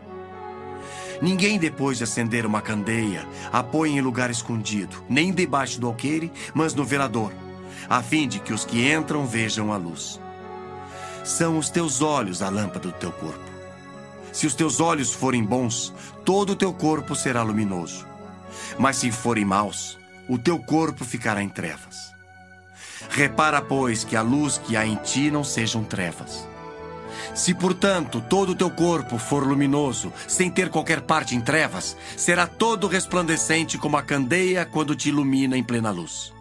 Ninguém, 1.20 1.58
depois 1.58 1.98
de 1.98 2.04
acender 2.04 2.46
uma 2.46 2.60
candeia, 2.60 3.26
a 3.52 3.62
põe 3.62 3.96
em 3.96 4.00
lugar 4.00 4.30
escondido, 4.30 5.04
nem 5.08 5.32
debaixo 5.32 5.80
do 5.80 5.86
alqueire, 5.86 6.32
mas 6.54 6.74
no 6.74 6.84
velador, 6.84 7.32
a 7.88 8.02
fim 8.02 8.26
de 8.26 8.38
que 8.38 8.52
os 8.52 8.64
que 8.64 8.90
entram 8.92 9.26
vejam 9.26 9.72
a 9.72 9.76
luz. 9.76 10.21
São 11.24 11.56
os 11.56 11.70
teus 11.70 12.02
olhos 12.02 12.42
a 12.42 12.48
lâmpada 12.48 12.88
do 12.88 12.92
teu 12.92 13.12
corpo. 13.12 13.52
Se 14.32 14.46
os 14.46 14.54
teus 14.54 14.80
olhos 14.80 15.12
forem 15.12 15.44
bons, 15.44 15.92
todo 16.24 16.50
o 16.50 16.56
teu 16.56 16.72
corpo 16.72 17.14
será 17.14 17.42
luminoso. 17.42 18.06
Mas 18.78 18.96
se 18.96 19.12
forem 19.12 19.44
maus, 19.44 19.98
o 20.28 20.38
teu 20.38 20.58
corpo 20.58 21.04
ficará 21.04 21.42
em 21.42 21.48
trevas. 21.48 22.12
Repara, 23.10 23.60
pois, 23.60 24.04
que 24.04 24.16
a 24.16 24.22
luz 24.22 24.58
que 24.58 24.76
há 24.76 24.86
em 24.86 24.96
ti 24.96 25.30
não 25.30 25.44
sejam 25.44 25.84
trevas. 25.84 26.48
Se, 27.34 27.54
portanto, 27.54 28.22
todo 28.28 28.50
o 28.52 28.54
teu 28.54 28.70
corpo 28.70 29.18
for 29.18 29.46
luminoso, 29.46 30.12
sem 30.26 30.50
ter 30.50 30.70
qualquer 30.70 31.02
parte 31.02 31.36
em 31.36 31.40
trevas, 31.40 31.96
será 32.16 32.46
todo 32.46 32.88
resplandecente 32.88 33.78
como 33.78 33.96
a 33.96 34.02
candeia 34.02 34.64
quando 34.64 34.96
te 34.96 35.10
ilumina 35.10 35.56
em 35.56 35.62
plena 35.62 35.90
luz. 35.90 36.31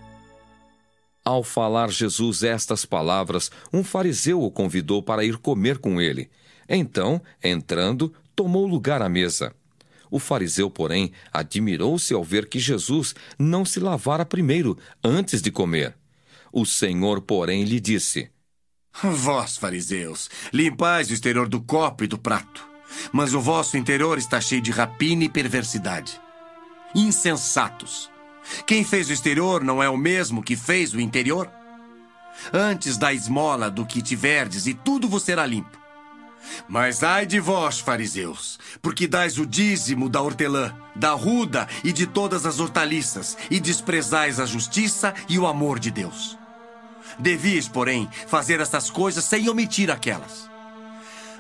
Ao 1.24 1.44
falar 1.44 1.92
Jesus 1.92 2.42
estas 2.42 2.84
palavras, 2.84 3.52
um 3.72 3.84
fariseu 3.84 4.42
o 4.42 4.50
convidou 4.50 5.04
para 5.04 5.24
ir 5.24 5.38
comer 5.38 5.78
com 5.78 6.02
ele. 6.02 6.30
Então, 6.68 7.22
entrando, 7.44 8.14
tomou 8.36 8.66
lugar 8.66 9.02
à 9.02 9.10
mesa. 9.10 9.54
O 10.10 10.20
fariseu, 10.20 10.70
porém, 10.70 11.12
admirou-se 11.32 12.14
ao 12.14 12.24
ver 12.24 12.50
que 12.50 12.60
Jesus 12.60 13.16
não 13.40 13.64
se 13.64 13.80
lavara 13.80 14.26
primeiro, 14.26 14.78
antes 15.04 15.42
de 15.42 15.52
comer. 15.52 15.96
O 16.52 16.66
Senhor, 16.66 17.22
porém, 17.22 17.64
lhe 17.64 17.80
disse: 17.80 18.30
Vós, 19.02 19.58
fariseus, 19.58 20.30
limpais 20.52 21.10
o 21.10 21.14
exterior 21.14 21.48
do 21.48 21.62
copo 21.62 22.04
e 22.04 22.08
do 22.08 22.18
prato, 22.18 22.68
mas 23.14 23.34
o 23.34 23.40
vosso 23.40 23.78
interior 23.78 24.18
está 24.18 24.42
cheio 24.42 24.62
de 24.62 24.72
rapina 24.72 25.24
e 25.24 25.30
perversidade. 25.30 26.20
Insensatos! 26.94 28.11
Quem 28.66 28.84
fez 28.84 29.10
o 29.10 29.14
exterior 29.14 29.64
não 29.64 29.82
é 29.82 29.90
o 29.90 29.98
mesmo 29.98 30.44
que 30.44 30.56
fez 30.56 30.94
o 30.94 31.00
interior? 31.00 31.50
Antes 32.54 32.98
da 32.98 33.14
esmola 33.14 33.70
do 33.70 33.86
que 33.86 34.02
tiverdes, 34.02 34.66
e 34.66 34.74
tudo 34.74 35.08
vos 35.08 35.24
será 35.24 35.46
limpo. 35.46 35.80
Mas 36.68 37.04
ai 37.04 37.26
de 37.26 37.40
vós, 37.40 37.80
fariseus, 37.80 38.60
porque 38.82 39.08
dais 39.08 39.38
o 39.38 39.46
dízimo 39.46 40.10
da 40.10 40.22
hortelã, 40.22 40.76
da 40.96 41.12
ruda 41.12 41.68
e 41.84 41.92
de 41.92 42.08
todas 42.08 42.46
as 42.46 42.60
hortaliças, 42.60 43.38
e 43.50 43.60
desprezais 43.60 44.40
a 44.40 44.46
justiça 44.46 45.14
e 45.30 45.38
o 45.38 45.46
amor 45.46 45.80
de 45.80 45.92
Deus. 45.92 46.38
Devias, 47.20 47.68
porém, 47.68 48.10
fazer 48.28 48.60
estas 48.60 48.90
coisas 48.90 49.24
sem 49.24 49.50
omitir 49.50 49.92
aquelas. 49.92 50.50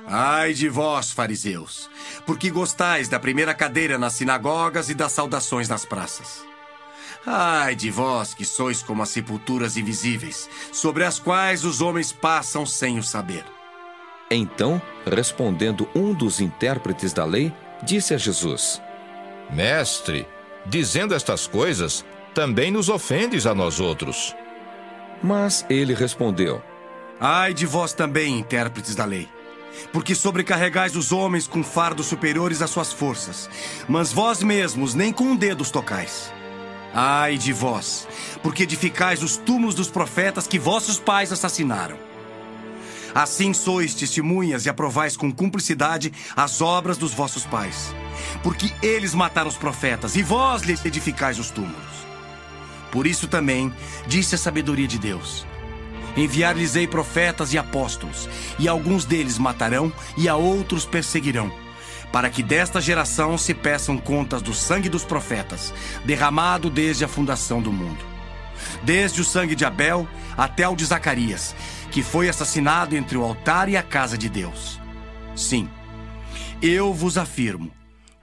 Ai 0.07 0.53
de 0.53 0.67
vós, 0.67 1.11
fariseus, 1.11 1.89
porque 2.25 2.49
gostais 2.49 3.07
da 3.07 3.19
primeira 3.19 3.53
cadeira 3.53 3.97
nas 3.97 4.13
sinagogas 4.13 4.89
e 4.89 4.93
das 4.93 5.11
saudações 5.11 5.69
nas 5.69 5.85
praças. 5.85 6.50
Ai 7.25 7.75
de 7.75 7.91
vós 7.91 8.33
que 8.33 8.43
sois 8.43 8.81
como 8.81 9.03
as 9.03 9.09
sepulturas 9.09 9.77
invisíveis, 9.77 10.49
sobre 10.71 11.03
as 11.03 11.19
quais 11.19 11.63
os 11.63 11.81
homens 11.81 12.11
passam 12.11 12.65
sem 12.65 12.97
o 12.97 13.03
saber. 13.03 13.45
Então, 14.29 14.81
respondendo 15.05 15.87
um 15.93 16.13
dos 16.13 16.39
intérpretes 16.39 17.13
da 17.13 17.25
lei, 17.25 17.53
disse 17.83 18.13
a 18.13 18.17
Jesus: 18.17 18.81
Mestre, 19.51 20.27
dizendo 20.65 21.13
estas 21.13 21.45
coisas, 21.45 22.03
também 22.33 22.71
nos 22.71 22.89
ofendes 22.89 23.45
a 23.45 23.53
nós 23.53 23.79
outros. 23.79 24.35
Mas 25.21 25.63
ele 25.69 25.93
respondeu: 25.93 26.63
Ai 27.19 27.53
de 27.53 27.67
vós 27.67 27.93
também, 27.93 28.39
intérpretes 28.39 28.95
da 28.95 29.05
lei, 29.05 29.29
porque 29.93 30.15
sobrecarregais 30.15 30.95
os 30.95 31.11
homens 31.11 31.45
com 31.45 31.63
fardos 31.63 32.07
superiores 32.07 32.63
às 32.63 32.71
suas 32.71 32.91
forças, 32.91 33.47
mas 33.87 34.11
vós 34.11 34.41
mesmos 34.41 34.95
nem 34.95 35.13
com 35.13 35.25
um 35.25 35.35
dedo 35.35 35.61
os 35.61 35.69
tocais. 35.69 36.33
Ai 36.93 37.37
de 37.37 37.53
vós, 37.53 38.07
porque 38.43 38.63
edificais 38.63 39.23
os 39.23 39.37
túmulos 39.37 39.75
dos 39.75 39.89
profetas 39.89 40.45
que 40.45 40.59
vossos 40.59 40.99
pais 40.99 41.31
assassinaram. 41.31 41.97
Assim 43.15 43.53
sois 43.53 43.93
testemunhas 43.93 44.65
e 44.65 44.69
aprovais 44.69 45.15
com 45.15 45.31
cumplicidade 45.31 46.13
as 46.35 46.61
obras 46.61 46.97
dos 46.97 47.13
vossos 47.13 47.45
pais, 47.45 47.93
porque 48.43 48.73
eles 48.81 49.13
mataram 49.13 49.49
os 49.49 49.57
profetas 49.57 50.15
e 50.15 50.23
vós 50.23 50.63
lhes 50.63 50.83
edificais 50.85 51.39
os 51.39 51.49
túmulos. 51.49 52.01
Por 52.91 53.07
isso 53.07 53.27
também 53.27 53.73
disse 54.07 54.35
a 54.35 54.37
sabedoria 54.37 54.87
de 54.87 54.97
Deus: 54.97 55.45
Enviar-lhes-ei 56.15 56.87
profetas 56.87 57.53
e 57.53 57.57
apóstolos, 57.57 58.29
e 58.59 58.67
alguns 58.67 59.05
deles 59.05 59.37
matarão 59.37 59.91
e 60.17 60.27
a 60.27 60.35
outros 60.35 60.85
perseguirão, 60.85 61.51
para 62.11 62.29
que 62.29 62.43
desta 62.43 62.81
geração 62.81 63.37
se 63.37 63.53
peçam 63.53 63.97
contas 63.97 64.41
do 64.41 64.53
sangue 64.53 64.89
dos 64.89 65.03
profetas, 65.03 65.73
derramado 66.03 66.69
desde 66.69 67.05
a 67.05 67.07
fundação 67.07 67.61
do 67.61 67.71
mundo. 67.71 68.03
Desde 68.83 69.21
o 69.21 69.25
sangue 69.25 69.55
de 69.55 69.65
Abel 69.65 70.07
até 70.37 70.67
o 70.67 70.75
de 70.75 70.85
Zacarias, 70.85 71.55
que 71.89 72.03
foi 72.03 72.29
assassinado 72.29 72.95
entre 72.95 73.17
o 73.17 73.23
altar 73.23 73.69
e 73.69 73.77
a 73.77 73.83
casa 73.83 74.17
de 74.17 74.29
Deus. 74.29 74.79
Sim, 75.35 75.69
eu 76.61 76.93
vos 76.93 77.17
afirmo: 77.17 77.71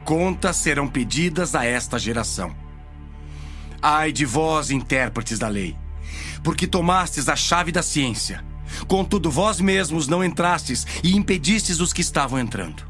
contas 0.05 0.57
serão 0.57 0.87
pedidas 0.87 1.55
a 1.55 1.65
esta 1.65 1.99
geração. 1.99 2.55
Ai 3.81 4.13
de 4.13 4.25
vós, 4.25 4.71
intérpretes 4.71 5.39
da 5.39 5.49
lei, 5.49 5.77
porque 6.43 6.67
tomastes 6.67 7.29
a 7.29 7.37
chave 7.37 7.71
da 7.71 7.83
ciência, 7.83 8.45
contudo 8.87 9.31
vós 9.31 9.61
mesmos 9.61 10.09
não 10.09 10.23
entrastes 10.23 10.87
e 11.03 11.17
impedistes 11.17 11.81
os 11.81 11.93
que 11.93 12.01
estavam 12.01 12.39
entrando. 12.39 12.88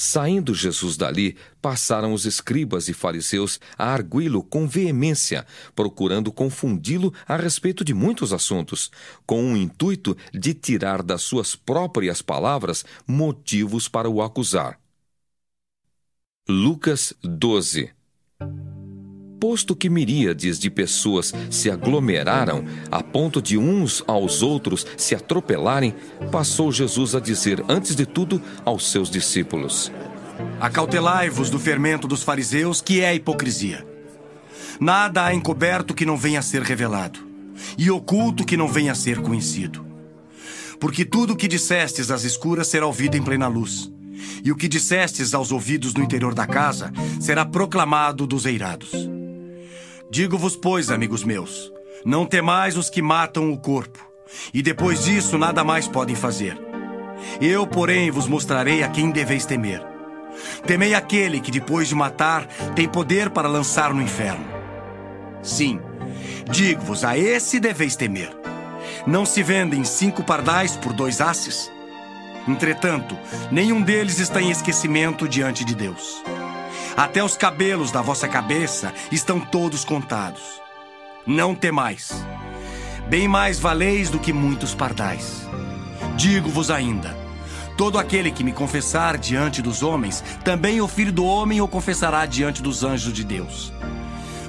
Saindo 0.00 0.54
Jesus 0.54 0.96
dali, 0.96 1.36
passaram 1.60 2.12
os 2.12 2.24
escribas 2.24 2.88
e 2.88 2.92
fariseus 2.92 3.58
a 3.76 3.92
arguí-lo 3.92 4.44
com 4.44 4.64
veemência, 4.64 5.44
procurando 5.74 6.30
confundi-lo 6.30 7.12
a 7.26 7.36
respeito 7.36 7.84
de 7.84 7.92
muitos 7.92 8.32
assuntos, 8.32 8.92
com 9.26 9.52
o 9.52 9.56
intuito 9.56 10.16
de 10.32 10.54
tirar 10.54 11.02
das 11.02 11.22
suas 11.22 11.56
próprias 11.56 12.22
palavras 12.22 12.84
motivos 13.08 13.88
para 13.88 14.08
o 14.08 14.22
acusar. 14.22 14.78
Lucas 16.48 17.12
12 17.20 17.90
Posto 19.40 19.76
que 19.76 19.88
miríades 19.88 20.58
de 20.58 20.68
pessoas 20.68 21.32
se 21.48 21.70
aglomeraram 21.70 22.64
a 22.90 23.04
ponto 23.04 23.40
de 23.40 23.56
uns 23.56 24.02
aos 24.04 24.42
outros 24.42 24.84
se 24.96 25.14
atropelarem, 25.14 25.94
passou 26.32 26.72
Jesus 26.72 27.14
a 27.14 27.20
dizer, 27.20 27.64
antes 27.68 27.94
de 27.94 28.04
tudo, 28.04 28.42
aos 28.64 28.90
seus 28.90 29.08
discípulos: 29.08 29.92
Acautelai-vos 30.60 31.50
do 31.50 31.58
fermento 31.58 32.08
dos 32.08 32.24
fariseus, 32.24 32.80
que 32.80 33.00
é 33.00 33.08
a 33.08 33.14
hipocrisia. 33.14 33.86
Nada 34.80 35.26
há 35.26 35.34
encoberto 35.34 35.94
que 35.94 36.06
não 36.06 36.16
venha 36.16 36.40
a 36.40 36.42
ser 36.42 36.62
revelado, 36.62 37.20
e 37.76 37.92
oculto 37.92 38.44
que 38.44 38.56
não 38.56 38.66
venha 38.66 38.90
a 38.90 38.96
ser 38.96 39.20
conhecido. 39.20 39.86
Porque 40.80 41.04
tudo 41.04 41.34
o 41.34 41.36
que 41.36 41.46
dissestes 41.46 42.10
às 42.10 42.24
escuras 42.24 42.66
será 42.66 42.86
ouvido 42.86 43.16
em 43.16 43.22
plena 43.22 43.46
luz, 43.46 43.88
e 44.42 44.50
o 44.50 44.56
que 44.56 44.66
dissestes 44.66 45.32
aos 45.32 45.52
ouvidos 45.52 45.94
no 45.94 46.02
interior 46.02 46.34
da 46.34 46.46
casa 46.46 46.92
será 47.20 47.44
proclamado 47.44 48.26
dos 48.26 48.44
eirados. 48.44 48.90
Digo-vos, 50.10 50.56
pois, 50.56 50.90
amigos 50.90 51.22
meus, 51.22 51.70
não 52.02 52.24
temais 52.24 52.78
os 52.78 52.88
que 52.88 53.02
matam 53.02 53.52
o 53.52 53.58
corpo, 53.58 53.98
e 54.54 54.62
depois 54.62 55.04
disso 55.04 55.36
nada 55.36 55.62
mais 55.62 55.86
podem 55.86 56.16
fazer. 56.16 56.58
Eu, 57.40 57.66
porém, 57.66 58.10
vos 58.10 58.26
mostrarei 58.26 58.82
a 58.82 58.88
quem 58.88 59.10
deveis 59.10 59.44
temer. 59.44 59.84
Temei 60.66 60.94
aquele 60.94 61.40
que, 61.40 61.50
depois 61.50 61.88
de 61.88 61.94
matar, 61.94 62.46
tem 62.74 62.88
poder 62.88 63.28
para 63.28 63.48
lançar 63.48 63.92
no 63.92 64.00
inferno. 64.00 64.46
Sim, 65.42 65.78
digo-vos, 66.50 67.04
a 67.04 67.18
esse 67.18 67.60
deveis 67.60 67.94
temer. 67.94 68.34
Não 69.06 69.26
se 69.26 69.42
vendem 69.42 69.84
cinco 69.84 70.24
pardais 70.24 70.74
por 70.74 70.94
dois 70.94 71.20
asses? 71.20 71.70
Entretanto, 72.46 73.14
nenhum 73.52 73.82
deles 73.82 74.18
está 74.18 74.40
em 74.40 74.50
esquecimento 74.50 75.28
diante 75.28 75.66
de 75.66 75.74
Deus. 75.74 76.22
Até 76.98 77.22
os 77.22 77.36
cabelos 77.36 77.92
da 77.92 78.02
vossa 78.02 78.26
cabeça 78.26 78.92
estão 79.12 79.38
todos 79.38 79.84
contados. 79.84 80.42
Não 81.24 81.54
temais. 81.54 82.10
Bem 83.08 83.28
mais 83.28 83.60
valeis 83.60 84.10
do 84.10 84.18
que 84.18 84.32
muitos 84.32 84.74
pardais. 84.74 85.46
Digo-vos 86.16 86.72
ainda: 86.72 87.16
todo 87.76 88.00
aquele 88.00 88.32
que 88.32 88.42
me 88.42 88.52
confessar 88.52 89.16
diante 89.16 89.62
dos 89.62 89.80
homens, 89.80 90.24
também 90.42 90.80
o 90.80 90.88
filho 90.88 91.12
do 91.12 91.24
homem 91.24 91.60
o 91.60 91.68
confessará 91.68 92.26
diante 92.26 92.60
dos 92.60 92.82
anjos 92.82 93.12
de 93.12 93.22
Deus. 93.22 93.72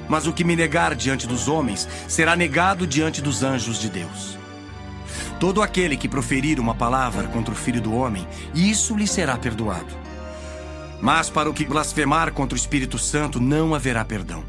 Mas 0.07 0.25
o 0.25 0.33
que 0.33 0.43
me 0.43 0.55
negar 0.55 0.95
diante 0.95 1.27
dos 1.27 1.47
homens 1.47 1.87
será 2.07 2.35
negado 2.35 2.87
diante 2.87 3.21
dos 3.21 3.43
anjos 3.43 3.79
de 3.79 3.91
Deus. 3.91 4.39
Todo 5.39 5.61
aquele 5.61 5.95
que 5.95 6.09
proferir 6.09 6.59
uma 6.59 6.73
palavra 6.73 7.27
contra 7.27 7.53
o 7.53 7.57
filho 7.57 7.79
do 7.79 7.93
homem, 7.93 8.27
isso 8.55 8.95
lhe 8.95 9.05
será 9.05 9.37
perdoado. 9.37 9.98
Mas 11.01 11.29
para 11.29 11.49
o 11.49 11.53
que 11.53 11.65
blasfemar 11.65 12.33
contra 12.33 12.55
o 12.55 12.59
Espírito 12.59 12.97
Santo 12.97 13.39
não 13.39 13.73
haverá 13.73 14.03
perdão. 14.03 14.43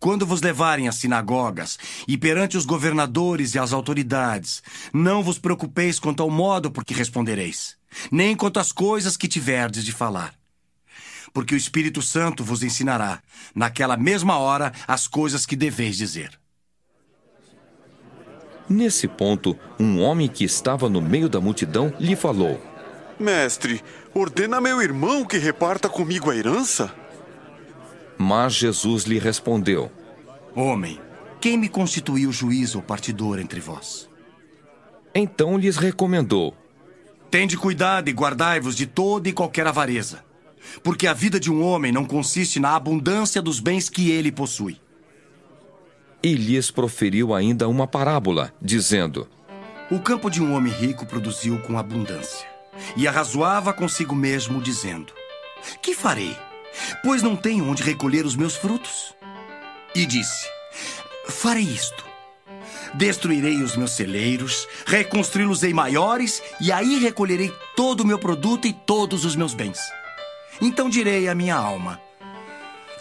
Quando 0.00 0.24
vos 0.24 0.40
levarem 0.40 0.88
às 0.88 0.94
sinagogas 0.94 1.78
e 2.08 2.16
perante 2.16 2.56
os 2.56 2.64
governadores 2.64 3.54
e 3.54 3.58
as 3.58 3.70
autoridades, 3.70 4.62
não 4.94 5.22
vos 5.22 5.38
preocupeis 5.38 6.00
quanto 6.00 6.22
ao 6.22 6.30
modo 6.30 6.70
por 6.70 6.86
que 6.86 6.94
respondereis, 6.94 7.76
nem 8.10 8.34
quanto 8.34 8.58
às 8.58 8.72
coisas 8.72 9.14
que 9.14 9.28
tiverdes 9.28 9.84
de 9.84 9.92
falar. 9.92 10.32
Porque 11.34 11.54
o 11.54 11.56
Espírito 11.56 12.00
Santo 12.00 12.42
vos 12.42 12.62
ensinará, 12.62 13.20
naquela 13.54 13.94
mesma 13.94 14.38
hora, 14.38 14.72
as 14.88 15.06
coisas 15.06 15.44
que 15.44 15.54
deveis 15.54 15.98
dizer. 15.98 16.40
Nesse 18.66 19.06
ponto, 19.06 19.58
um 19.78 20.00
homem 20.00 20.28
que 20.28 20.44
estava 20.44 20.88
no 20.88 21.02
meio 21.02 21.28
da 21.28 21.40
multidão 21.40 21.92
lhe 22.00 22.16
falou: 22.16 22.58
Mestre, 23.18 23.82
ordena 24.14 24.60
meu 24.60 24.82
irmão 24.82 25.24
que 25.24 25.38
reparta 25.38 25.88
comigo 25.88 26.30
a 26.30 26.36
herança? 26.36 26.92
Mas 28.18 28.54
Jesus 28.54 29.04
lhe 29.04 29.18
respondeu: 29.18 29.90
Homem, 30.54 31.00
quem 31.40 31.56
me 31.56 31.68
constituiu 31.68 32.30
juiz 32.32 32.74
ou 32.74 32.82
partidor 32.82 33.38
entre 33.38 33.60
vós? 33.60 34.08
Então 35.14 35.56
lhes 35.56 35.76
recomendou: 35.76 36.54
Tende 37.30 37.56
cuidado 37.56 38.10
e 38.10 38.12
guardai-vos 38.12 38.76
de 38.76 38.86
toda 38.86 39.28
e 39.28 39.32
qualquer 39.32 39.66
avareza, 39.66 40.24
porque 40.82 41.06
a 41.06 41.14
vida 41.14 41.38
de 41.38 41.50
um 41.50 41.64
homem 41.64 41.92
não 41.92 42.04
consiste 42.04 42.58
na 42.58 42.74
abundância 42.74 43.40
dos 43.40 43.60
bens 43.60 43.88
que 43.88 44.10
ele 44.10 44.32
possui. 44.32 44.80
E 46.22 46.34
lhes 46.34 46.70
proferiu 46.70 47.32
ainda 47.32 47.68
uma 47.68 47.86
parábola, 47.86 48.52
dizendo: 48.60 49.26
O 49.90 49.98
campo 49.98 50.28
de 50.28 50.42
um 50.42 50.54
homem 50.54 50.72
rico 50.72 51.06
produziu 51.06 51.58
com 51.60 51.78
abundância. 51.78 52.49
E 52.96 53.06
arrazoava 53.06 53.72
consigo 53.72 54.14
mesmo, 54.14 54.60
dizendo: 54.60 55.12
Que 55.82 55.94
farei? 55.94 56.36
Pois 57.02 57.22
não 57.22 57.36
tenho 57.36 57.68
onde 57.68 57.82
recolher 57.82 58.24
os 58.24 58.36
meus 58.36 58.56
frutos. 58.56 59.14
E 59.94 60.06
disse: 60.06 60.46
Farei 61.28 61.64
isto. 61.64 62.04
Destruirei 62.94 63.62
os 63.62 63.76
meus 63.76 63.92
celeiros, 63.92 64.66
reconstruí-los-ei 64.84 65.72
maiores, 65.72 66.42
e 66.60 66.72
aí 66.72 66.98
recolherei 66.98 67.52
todo 67.76 68.00
o 68.00 68.06
meu 68.06 68.18
produto 68.18 68.66
e 68.66 68.72
todos 68.72 69.24
os 69.24 69.36
meus 69.36 69.54
bens. 69.54 69.78
Então 70.60 70.90
direi 70.90 71.28
à 71.28 71.34
minha 71.34 71.54
alma: 71.54 72.00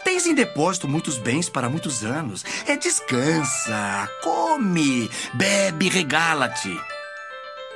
Tens 0.03 0.25
em 0.25 0.33
depósito 0.33 0.87
muitos 0.87 1.17
bens 1.17 1.49
para 1.49 1.69
muitos 1.69 2.03
anos. 2.03 2.45
É 2.67 2.75
descansa, 2.75 4.09
come, 4.23 5.09
bebe, 5.33 5.89
regala-te. 5.89 6.79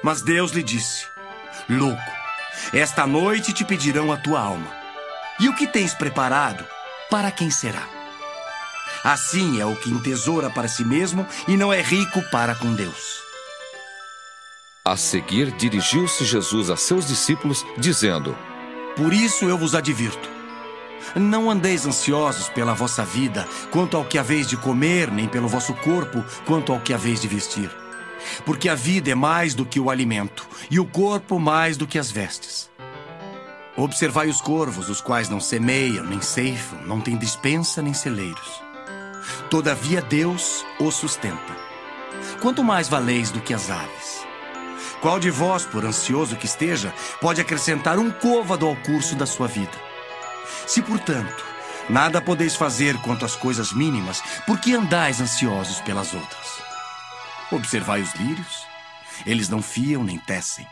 Mas 0.04 0.22
Deus 0.22 0.52
lhe 0.52 0.64
disse: 0.64 1.06
Louco, 1.70 2.02
esta 2.74 3.08
noite 3.08 3.54
te 3.54 3.64
pedirão 3.64 4.12
a 4.12 4.18
tua 4.18 4.40
alma. 4.40 4.68
E 5.40 5.48
o 5.48 5.56
que 5.56 5.66
tens 5.66 5.94
preparado, 5.94 6.66
para 7.10 7.32
quem 7.32 7.50
será? 7.50 7.88
Assim 9.04 9.60
é 9.60 9.66
o 9.66 9.76
que 9.76 9.90
entesoura 9.90 10.50
para 10.50 10.68
si 10.68 10.84
mesmo 10.84 11.26
e 11.48 11.56
não 11.56 11.72
é 11.72 11.82
rico 11.82 12.22
para 12.32 12.54
com 12.56 12.74
Deus. 12.74 13.22
A 14.86 14.98
seguir, 14.98 15.52
dirigiu-se 15.52 16.26
Jesus 16.26 16.70
a 16.70 16.76
seus 16.76 17.08
discípulos, 17.08 17.66
dizendo: 17.78 18.38
Por 18.96 19.14
isso 19.14 19.46
eu 19.46 19.58
vos 19.58 19.74
advirto. 19.74 20.30
Não 21.16 21.50
andeis 21.50 21.86
ansiosos 21.86 22.50
pela 22.50 22.74
vossa 22.74 23.04
vida, 23.04 23.48
quanto 23.72 23.96
ao 23.96 24.06
que 24.06 24.18
haveis 24.18 24.48
de 24.48 24.58
comer, 24.58 25.12
nem 25.12 25.28
pelo 25.28 25.48
vosso 25.48 25.74
corpo, 25.74 26.24
quanto 26.46 26.72
ao 26.72 26.80
que 26.80 26.94
haveis 26.94 27.22
de 27.22 27.28
vestir 27.28 27.83
porque 28.46 28.70
a 28.70 28.76
vida 28.76 29.12
é 29.12 29.16
mais 29.16 29.54
do 29.54 29.66
que 29.66 29.80
o 29.80 29.90
alimento, 29.90 30.48
e 30.70 30.80
o 30.80 30.86
corpo 30.86 31.40
mais 31.40 31.78
do 31.78 31.88
que 31.88 32.00
as 32.00 32.12
vestes. 32.12 32.70
Observai 33.76 34.30
os 34.30 34.40
corvos, 34.40 34.88
os 34.88 35.02
quais 35.02 35.30
não 35.30 35.40
semeiam, 35.40 36.06
nem 36.06 36.22
ceifam, 36.22 36.80
não 36.84 37.02
têm 37.02 37.18
dispensa 37.18 37.82
nem 37.82 37.94
celeiros. 37.94 38.62
Todavia 39.50 40.02
Deus 40.02 40.64
os 40.80 40.96
sustenta. 40.96 41.64
Quanto 42.42 42.64
mais 42.64 42.88
valeis 42.88 43.32
do 43.32 43.42
que 43.42 43.54
as 43.54 43.72
aves? 43.72 44.28
Qual 45.02 45.20
de 45.20 45.30
vós, 45.30 45.66
por 45.66 45.84
ansioso 45.86 46.36
que 46.36 46.46
esteja, 46.46 46.94
pode 47.20 47.42
acrescentar 47.42 47.98
um 48.00 48.10
côvado 48.10 48.66
ao 48.66 48.76
curso 48.76 49.16
da 49.16 49.26
sua 49.26 49.48
vida? 49.48 49.78
Se, 50.66 50.82
portanto, 50.82 51.44
nada 51.90 52.22
podeis 52.22 52.56
fazer 52.56 52.98
quanto 53.02 53.26
às 53.26 53.36
coisas 53.36 53.74
mínimas, 53.74 54.22
por 54.46 54.60
que 54.60 54.74
andais 54.74 55.20
ansiosos 55.20 55.82
pelas 55.82 56.14
outras? 56.14 56.63
Observai 57.54 58.02
os 58.02 58.14
lírios. 58.16 58.66
Eles 59.28 59.48
não 59.48 59.62
fiam 59.62 60.04
nem 60.04 60.18
tecem. 60.18 60.66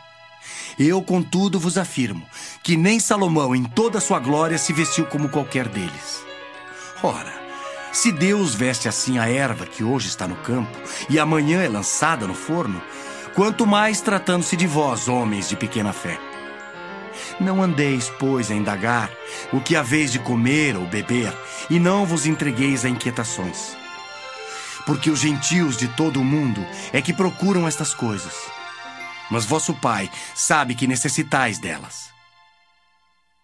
Eu, 0.76 1.00
contudo, 1.00 1.60
vos 1.60 1.78
afirmo 1.78 2.26
que 2.60 2.76
nem 2.76 2.98
Salomão, 2.98 3.54
em 3.54 3.62
toda 3.62 3.98
a 3.98 4.00
sua 4.00 4.18
glória, 4.18 4.58
se 4.58 4.72
vestiu 4.72 5.06
como 5.06 5.28
qualquer 5.28 5.68
deles. 5.68 6.24
Ora, 7.00 7.32
se 7.92 8.10
Deus 8.10 8.56
veste 8.56 8.88
assim 8.88 9.16
a 9.16 9.28
erva 9.28 9.64
que 9.64 9.84
hoje 9.84 10.08
está 10.08 10.26
no 10.26 10.34
campo 10.36 10.76
e 11.08 11.20
amanhã 11.20 11.62
é 11.62 11.68
lançada 11.68 12.26
no 12.26 12.34
forno, 12.34 12.82
quanto 13.34 13.64
mais 13.64 14.00
tratando-se 14.00 14.56
de 14.56 14.66
vós, 14.66 15.06
homens 15.06 15.48
de 15.48 15.54
pequena 15.54 15.92
fé. 15.92 16.18
Não 17.38 17.62
andeis, 17.62 18.10
pois, 18.18 18.50
a 18.50 18.54
indagar 18.54 19.08
o 19.52 19.60
que 19.60 19.76
haveis 19.76 20.10
de 20.10 20.18
comer 20.18 20.76
ou 20.76 20.86
beber, 20.86 21.32
e 21.70 21.78
não 21.78 22.04
vos 22.04 22.26
entregueis 22.26 22.84
a 22.84 22.88
inquietações 22.88 23.81
porque 24.86 25.10
os 25.10 25.20
gentios 25.20 25.76
de 25.76 25.88
todo 25.88 26.20
o 26.20 26.24
mundo 26.24 26.64
é 26.92 27.00
que 27.00 27.12
procuram 27.12 27.66
estas 27.66 27.94
coisas. 27.94 28.34
Mas 29.30 29.44
vosso 29.44 29.74
Pai 29.74 30.10
sabe 30.34 30.74
que 30.74 30.86
necessitais 30.86 31.58
delas. 31.58 32.10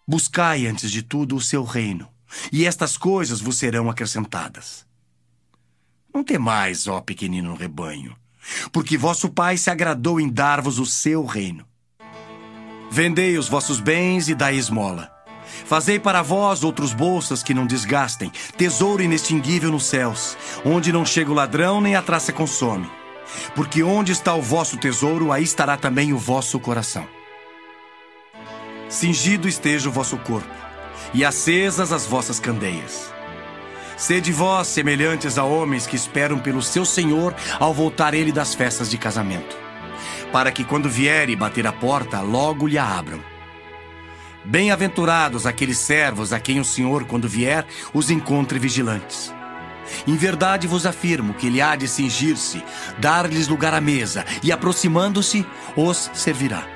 Buscai 0.07 0.66
antes 0.66 0.90
de 0.90 1.03
tudo 1.03 1.37
o 1.37 1.40
seu 1.40 1.64
reino, 1.64 2.09
e 2.51 2.64
estas 2.66 2.96
coisas 2.96 3.40
vos 3.40 3.57
serão 3.57 3.90
acrescentadas. 3.90 4.87
Não 6.12 6.24
temais, 6.24 6.87
ó 6.87 7.01
pequenino 7.01 7.55
rebanho, 7.55 8.16
porque 8.72 8.96
vosso 8.96 9.29
Pai 9.29 9.57
se 9.57 9.70
agradou 9.70 10.20
em 10.20 10.29
dar-vos 10.29 10.79
o 10.79 10.87
seu 10.87 11.24
reino. 11.24 11.66
Vendei 12.90 13.37
os 13.37 13.48
vossos 13.48 13.81
bens 13.81 14.29
e 14.29 14.35
dai 14.35 14.57
esmola. 14.57 15.17
Fazei 15.64 15.98
para 15.98 16.22
vós 16.22 16.64
outros 16.64 16.92
bolsas 16.92 17.42
que 17.42 17.54
não 17.54 17.66
desgastem, 17.66 18.32
tesouro 18.56 19.02
inextinguível 19.02 19.70
nos 19.70 19.87
céus, 19.87 20.37
onde 20.64 20.92
não 20.92 21.04
chega 21.04 21.30
o 21.30 21.34
ladrão 21.34 21.80
nem 21.80 21.94
a 21.94 22.02
traça 22.02 22.32
consome. 22.32 22.88
Porque 23.54 23.82
onde 23.82 24.12
está 24.12 24.34
o 24.34 24.42
vosso 24.42 24.76
tesouro, 24.76 25.32
aí 25.32 25.42
estará 25.42 25.76
também 25.76 26.12
o 26.12 26.18
vosso 26.18 26.58
coração. 26.58 27.06
Cingido 28.88 29.46
esteja 29.46 29.88
o 29.88 29.92
vosso 29.92 30.16
corpo, 30.16 30.48
e 31.12 31.24
acesas 31.24 31.92
as 31.92 32.06
vossas 32.06 32.40
candeias. 32.40 33.12
Sede 33.98 34.32
vós 34.32 34.68
semelhantes 34.68 35.37
a 35.37 35.44
homens 35.44 35.87
que 35.87 35.96
esperam 35.96 36.38
pelo 36.38 36.62
seu 36.62 36.84
Senhor 36.84 37.34
ao 37.58 37.74
voltar 37.74 38.14
ele 38.14 38.32
das 38.32 38.54
festas 38.54 38.88
de 38.88 38.96
casamento, 38.96 39.56
para 40.32 40.52
que 40.52 40.64
quando 40.64 40.88
vier 40.88 41.28
e 41.28 41.37
bater 41.37 41.66
a 41.66 41.72
porta, 41.72 42.20
logo 42.20 42.66
lhe 42.66 42.78
a 42.78 42.98
abram. 42.98 43.20
Bem-aventurados 44.44 45.46
aqueles 45.46 45.79
servos 45.79 46.33
a 46.33 46.40
quem 46.40 46.61
o 46.61 46.64
Senhor, 46.64 47.05
quando 47.05 47.29
vier, 47.29 47.66
os 47.92 48.11
encontre 48.11 48.59
vigilantes. 48.59 49.35
Em 50.07 50.16
verdade 50.16 50.66
vos 50.66 50.87
afirmo 50.87 51.35
que 51.35 51.46
ele 51.46 51.61
há 51.61 51.74
de 51.74 51.88
cingir-se, 51.88 52.62
dar-lhes 52.98 53.48
lugar 53.48 53.74
à 53.74 53.81
mesa, 53.81 54.24
e 54.42 54.53
aproximando-se, 54.53 55.44
os 55.77 56.11
servirá. 56.14 56.66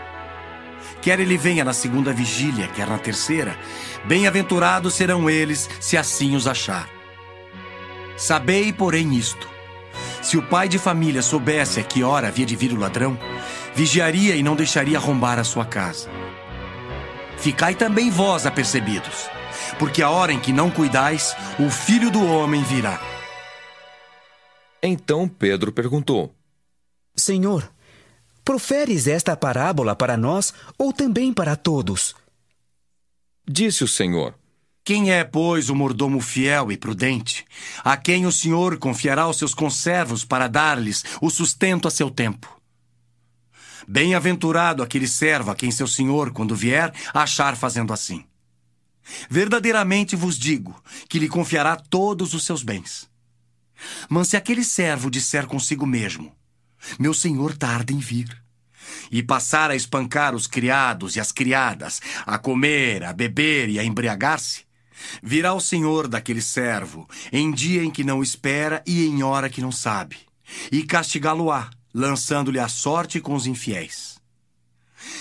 Quer 1.01 1.20
ele 1.20 1.37
venha 1.37 1.64
na 1.64 1.72
segunda 1.72 2.12
vigília, 2.12 2.68
quer 2.68 2.87
na 2.87 2.98
terceira, 2.98 3.57
bem-aventurados 4.05 4.94
serão 4.94 5.29
eles, 5.29 5.68
se 5.81 5.96
assim 5.96 6.37
os 6.37 6.46
achar. 6.46 6.88
Sabei, 8.16 8.72
porém, 8.72 9.14
isto: 9.14 9.48
se 10.20 10.37
o 10.37 10.42
pai 10.42 10.68
de 10.68 10.79
família 10.79 11.22
soubesse 11.22 11.81
a 11.81 11.83
que 11.83 12.05
hora 12.05 12.29
havia 12.29 12.46
de 12.46 12.55
vir 12.55 12.72
o 12.72 12.79
ladrão, 12.79 13.18
vigiaria 13.75 14.37
e 14.37 14.42
não 14.42 14.55
deixaria 14.55 14.98
arrombar 14.98 15.38
a 15.38 15.44
sua 15.44 15.64
casa. 15.64 16.09
Ficai 17.42 17.74
também 17.74 18.09
vós 18.09 18.46
apercebidos, 18.46 19.28
porque 19.76 20.00
a 20.00 20.09
hora 20.09 20.33
em 20.33 20.38
que 20.38 20.52
não 20.52 20.70
cuidais, 20.70 21.35
o 21.59 21.68
filho 21.68 22.09
do 22.09 22.24
homem 22.24 22.62
virá. 22.62 23.00
Então 24.81 25.26
Pedro 25.26 25.72
perguntou: 25.72 26.33
Senhor, 27.16 27.68
proferes 28.44 29.09
esta 29.09 29.37
parábola 29.37 29.96
para 29.96 30.16
nós 30.16 30.55
ou 30.78 30.92
também 30.92 31.33
para 31.35 31.57
todos? 31.57 32.14
Disse 33.44 33.83
o 33.83 33.88
Senhor: 33.88 34.37
Quem 34.85 35.11
é, 35.11 35.24
pois, 35.24 35.68
o 35.68 35.74
mordomo 35.74 36.20
fiel 36.20 36.70
e 36.70 36.76
prudente, 36.76 37.44
a 37.83 37.96
quem 37.96 38.24
o 38.24 38.31
Senhor 38.31 38.78
confiará 38.78 39.26
os 39.26 39.37
seus 39.37 39.52
conservos 39.52 40.24
para 40.24 40.46
dar-lhes 40.46 41.05
o 41.20 41.28
sustento 41.28 41.88
a 41.88 41.90
seu 41.90 42.09
tempo? 42.09 42.62
Bem-aventurado 43.86 44.82
aquele 44.82 45.08
servo 45.08 45.50
a 45.50 45.54
quem 45.54 45.70
seu 45.70 45.86
senhor, 45.86 46.32
quando 46.32 46.54
vier, 46.54 46.92
achar 47.12 47.56
fazendo 47.56 47.92
assim. 47.92 48.24
Verdadeiramente 49.28 50.14
vos 50.14 50.38
digo 50.38 50.80
que 51.08 51.18
lhe 51.18 51.28
confiará 51.28 51.76
todos 51.76 52.34
os 52.34 52.44
seus 52.44 52.62
bens. 52.62 53.10
Mas 54.08 54.28
se 54.28 54.36
aquele 54.36 54.62
servo 54.62 55.10
disser 55.10 55.46
consigo 55.46 55.86
mesmo: 55.86 56.32
Meu 56.98 57.12
senhor 57.12 57.56
tarda 57.56 57.92
em 57.92 57.98
vir, 57.98 58.28
e 59.10 59.22
passar 59.22 59.70
a 59.70 59.76
espancar 59.76 60.34
os 60.34 60.46
criados 60.46 61.16
e 61.16 61.20
as 61.20 61.32
criadas, 61.32 62.00
a 62.24 62.38
comer, 62.38 63.02
a 63.04 63.12
beber 63.12 63.68
e 63.68 63.78
a 63.78 63.84
embriagar-se, 63.84 64.64
virá 65.22 65.52
o 65.52 65.60
senhor 65.60 66.06
daquele 66.06 66.40
servo 66.40 67.08
em 67.32 67.50
dia 67.50 67.82
em 67.82 67.90
que 67.90 68.04
não 68.04 68.22
espera 68.22 68.82
e 68.86 69.04
em 69.04 69.22
hora 69.22 69.50
que 69.50 69.60
não 69.60 69.72
sabe, 69.72 70.16
e 70.70 70.84
castigá-lo-á 70.84 71.70
lançando-lhe 71.92 72.59
a 72.59 72.68
sorte 72.68 73.20
com 73.20 73.35
os 73.35 73.46
infiéis. 73.46 74.20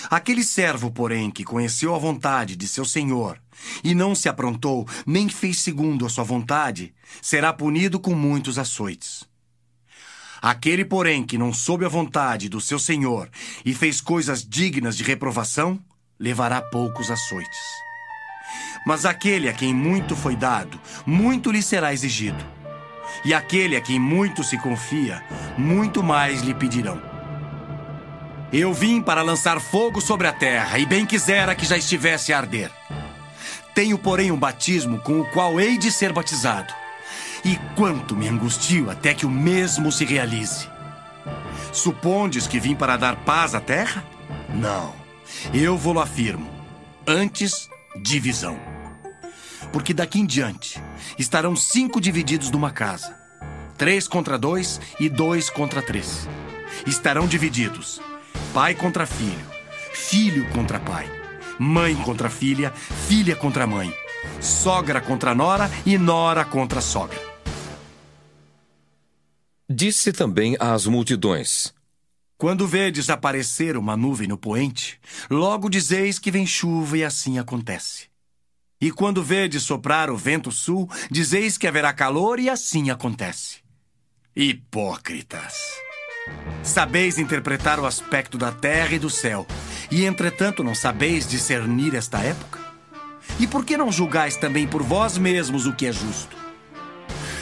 Aquele 0.10 0.44
servo, 0.44 0.92
porém, 0.92 1.32
que 1.32 1.44
conheceu 1.44 1.96
a 1.96 1.98
vontade 1.98 2.56
de 2.56 2.68
seu 2.68 2.86
senhor 2.86 3.42
e 3.84 3.94
não 3.94 4.16
se 4.16 4.30
aprontou, 4.30 4.88
nem 5.06 5.30
fez 5.30 5.60
segundo 5.60 6.06
a 6.06 6.10
sua 6.10 6.24
vontade, 6.24 6.94
será 7.22 7.52
punido 7.52 8.00
com 8.00 8.14
muitos 8.14 8.58
açoites. 8.58 9.24
Aquele, 10.42 10.84
porém, 10.84 11.24
que 11.24 11.38
não 11.38 11.54
soube 11.54 11.86
a 11.86 11.90
vontade 11.90 12.50
do 12.50 12.60
seu 12.60 12.80
senhor 12.80 13.30
e 13.64 13.74
fez 13.74 14.02
coisas 14.02 14.44
dignas 14.44 14.98
de 14.98 15.04
reprovação, 15.04 15.80
levará 16.20 16.62
poucos 16.62 17.12
açoites. 17.12 17.60
Mas 18.86 19.06
aquele 19.06 19.48
a 19.48 19.54
quem 19.54 19.74
muito 19.74 20.16
foi 20.16 20.36
dado, 20.36 20.80
muito 21.06 21.52
lhe 21.52 21.62
será 21.62 21.94
exigido. 21.94 22.61
E 23.24 23.34
aquele 23.34 23.76
a 23.76 23.82
quem 23.82 24.00
muito 24.00 24.44
se 24.44 24.58
confia, 24.58 25.24
muito 25.58 26.02
mais 26.02 26.42
lhe 26.42 26.54
pedirão. 26.54 27.02
Eu 28.52 28.74
vim 28.74 29.02
para 29.02 29.22
lançar 29.22 29.60
fogo 29.62 30.02
sobre 30.02 30.28
a 30.28 30.34
terra, 30.34 30.78
e 30.78 30.86
bem 30.86 31.06
quisera 31.06 31.56
que 31.56 31.66
já 31.66 31.78
estivesse 31.78 32.34
a 32.34 32.38
arder. 32.38 32.72
Tenho, 33.74 33.98
porém, 33.98 34.32
um 34.32 34.38
batismo 34.38 35.00
com 35.00 35.22
o 35.22 35.26
qual 35.26 35.60
hei 35.60 35.78
de 35.78 35.92
ser 35.92 36.12
batizado. 36.12 36.74
E 37.46 37.56
quanto 37.76 38.16
me 38.16 38.28
angustio 38.28 38.90
até 38.90 39.14
que 39.14 39.26
o 39.26 39.30
mesmo 39.30 39.92
se 39.92 40.04
realize. 40.04 40.68
Supondes 41.72 42.46
que 42.48 42.60
vim 42.60 42.76
para 42.76 42.98
dar 42.98 43.16
paz 43.18 43.56
à 43.56 43.62
terra? 43.62 44.04
Não, 44.54 44.94
eu 45.54 45.78
vou-lo 45.78 46.02
afirmo. 46.02 46.50
Antes, 47.08 47.70
divisão 47.96 48.81
porque 49.72 49.94
daqui 49.94 50.20
em 50.20 50.26
diante 50.26 50.82
estarão 51.18 51.56
cinco 51.56 52.00
divididos 52.02 52.52
numa 52.52 52.72
casa: 52.72 53.16
três 53.78 54.08
contra 54.08 54.38
dois 54.38 54.80
e 55.00 55.10
dois 55.10 55.50
contra 55.50 55.82
três. 55.82 56.28
Estarão 56.86 57.28
divididos: 57.28 58.02
pai 58.54 58.76
contra 58.76 59.06
filho, 59.06 59.46
filho 59.94 60.50
contra 60.52 60.80
pai, 60.80 61.10
mãe 61.58 61.96
contra 61.96 62.30
filha, 62.30 62.72
filha 63.08 63.36
contra 63.36 63.66
mãe, 63.66 63.94
sogra 64.40 65.02
contra 65.02 65.34
nora 65.34 65.70
e 65.86 65.98
nora 65.98 66.46
contra 66.46 66.82
sogra. 66.82 67.20
Disse 69.70 70.12
também 70.12 70.58
às 70.60 70.86
multidões: 70.86 71.74
Quando 72.38 72.68
vedes 72.68 73.10
aparecer 73.10 73.78
uma 73.78 73.96
nuvem 73.96 74.28
no 74.28 74.38
poente, 74.38 75.00
logo 75.30 75.70
dizeis 75.70 76.20
que 76.20 76.30
vem 76.30 76.46
chuva 76.46 76.98
e 76.98 77.04
assim 77.06 77.40
acontece. 77.40 78.11
E 78.82 78.92
quando 78.92 79.24
vedes 79.24 79.62
soprar 79.62 80.10
o 80.10 80.18
vento 80.18 80.52
sul, 80.52 80.90
dizeis 81.12 81.56
que 81.56 81.68
haverá 81.68 81.94
calor 81.94 82.40
e 82.40 82.50
assim 82.50 82.90
acontece. 82.90 83.60
Hipócritas! 84.36 85.54
Sabeis 86.64 87.20
interpretar 87.20 87.80
o 87.80 87.86
aspecto 87.86 88.40
da 88.40 88.52
terra 88.52 88.94
e 88.94 89.00
do 89.00 89.10
céu, 89.10 89.46
e 89.92 90.04
entretanto 90.06 90.64
não 90.64 90.74
sabeis 90.74 91.28
discernir 91.28 91.94
esta 91.94 92.20
época? 92.20 92.60
E 93.40 93.46
por 93.46 93.64
que 93.64 93.78
não 93.78 93.92
julgais 93.92 94.36
também 94.36 94.68
por 94.68 94.82
vós 94.82 95.18
mesmos 95.18 95.68
o 95.68 95.74
que 95.74 95.86
é 95.86 95.92
justo? 95.92 96.36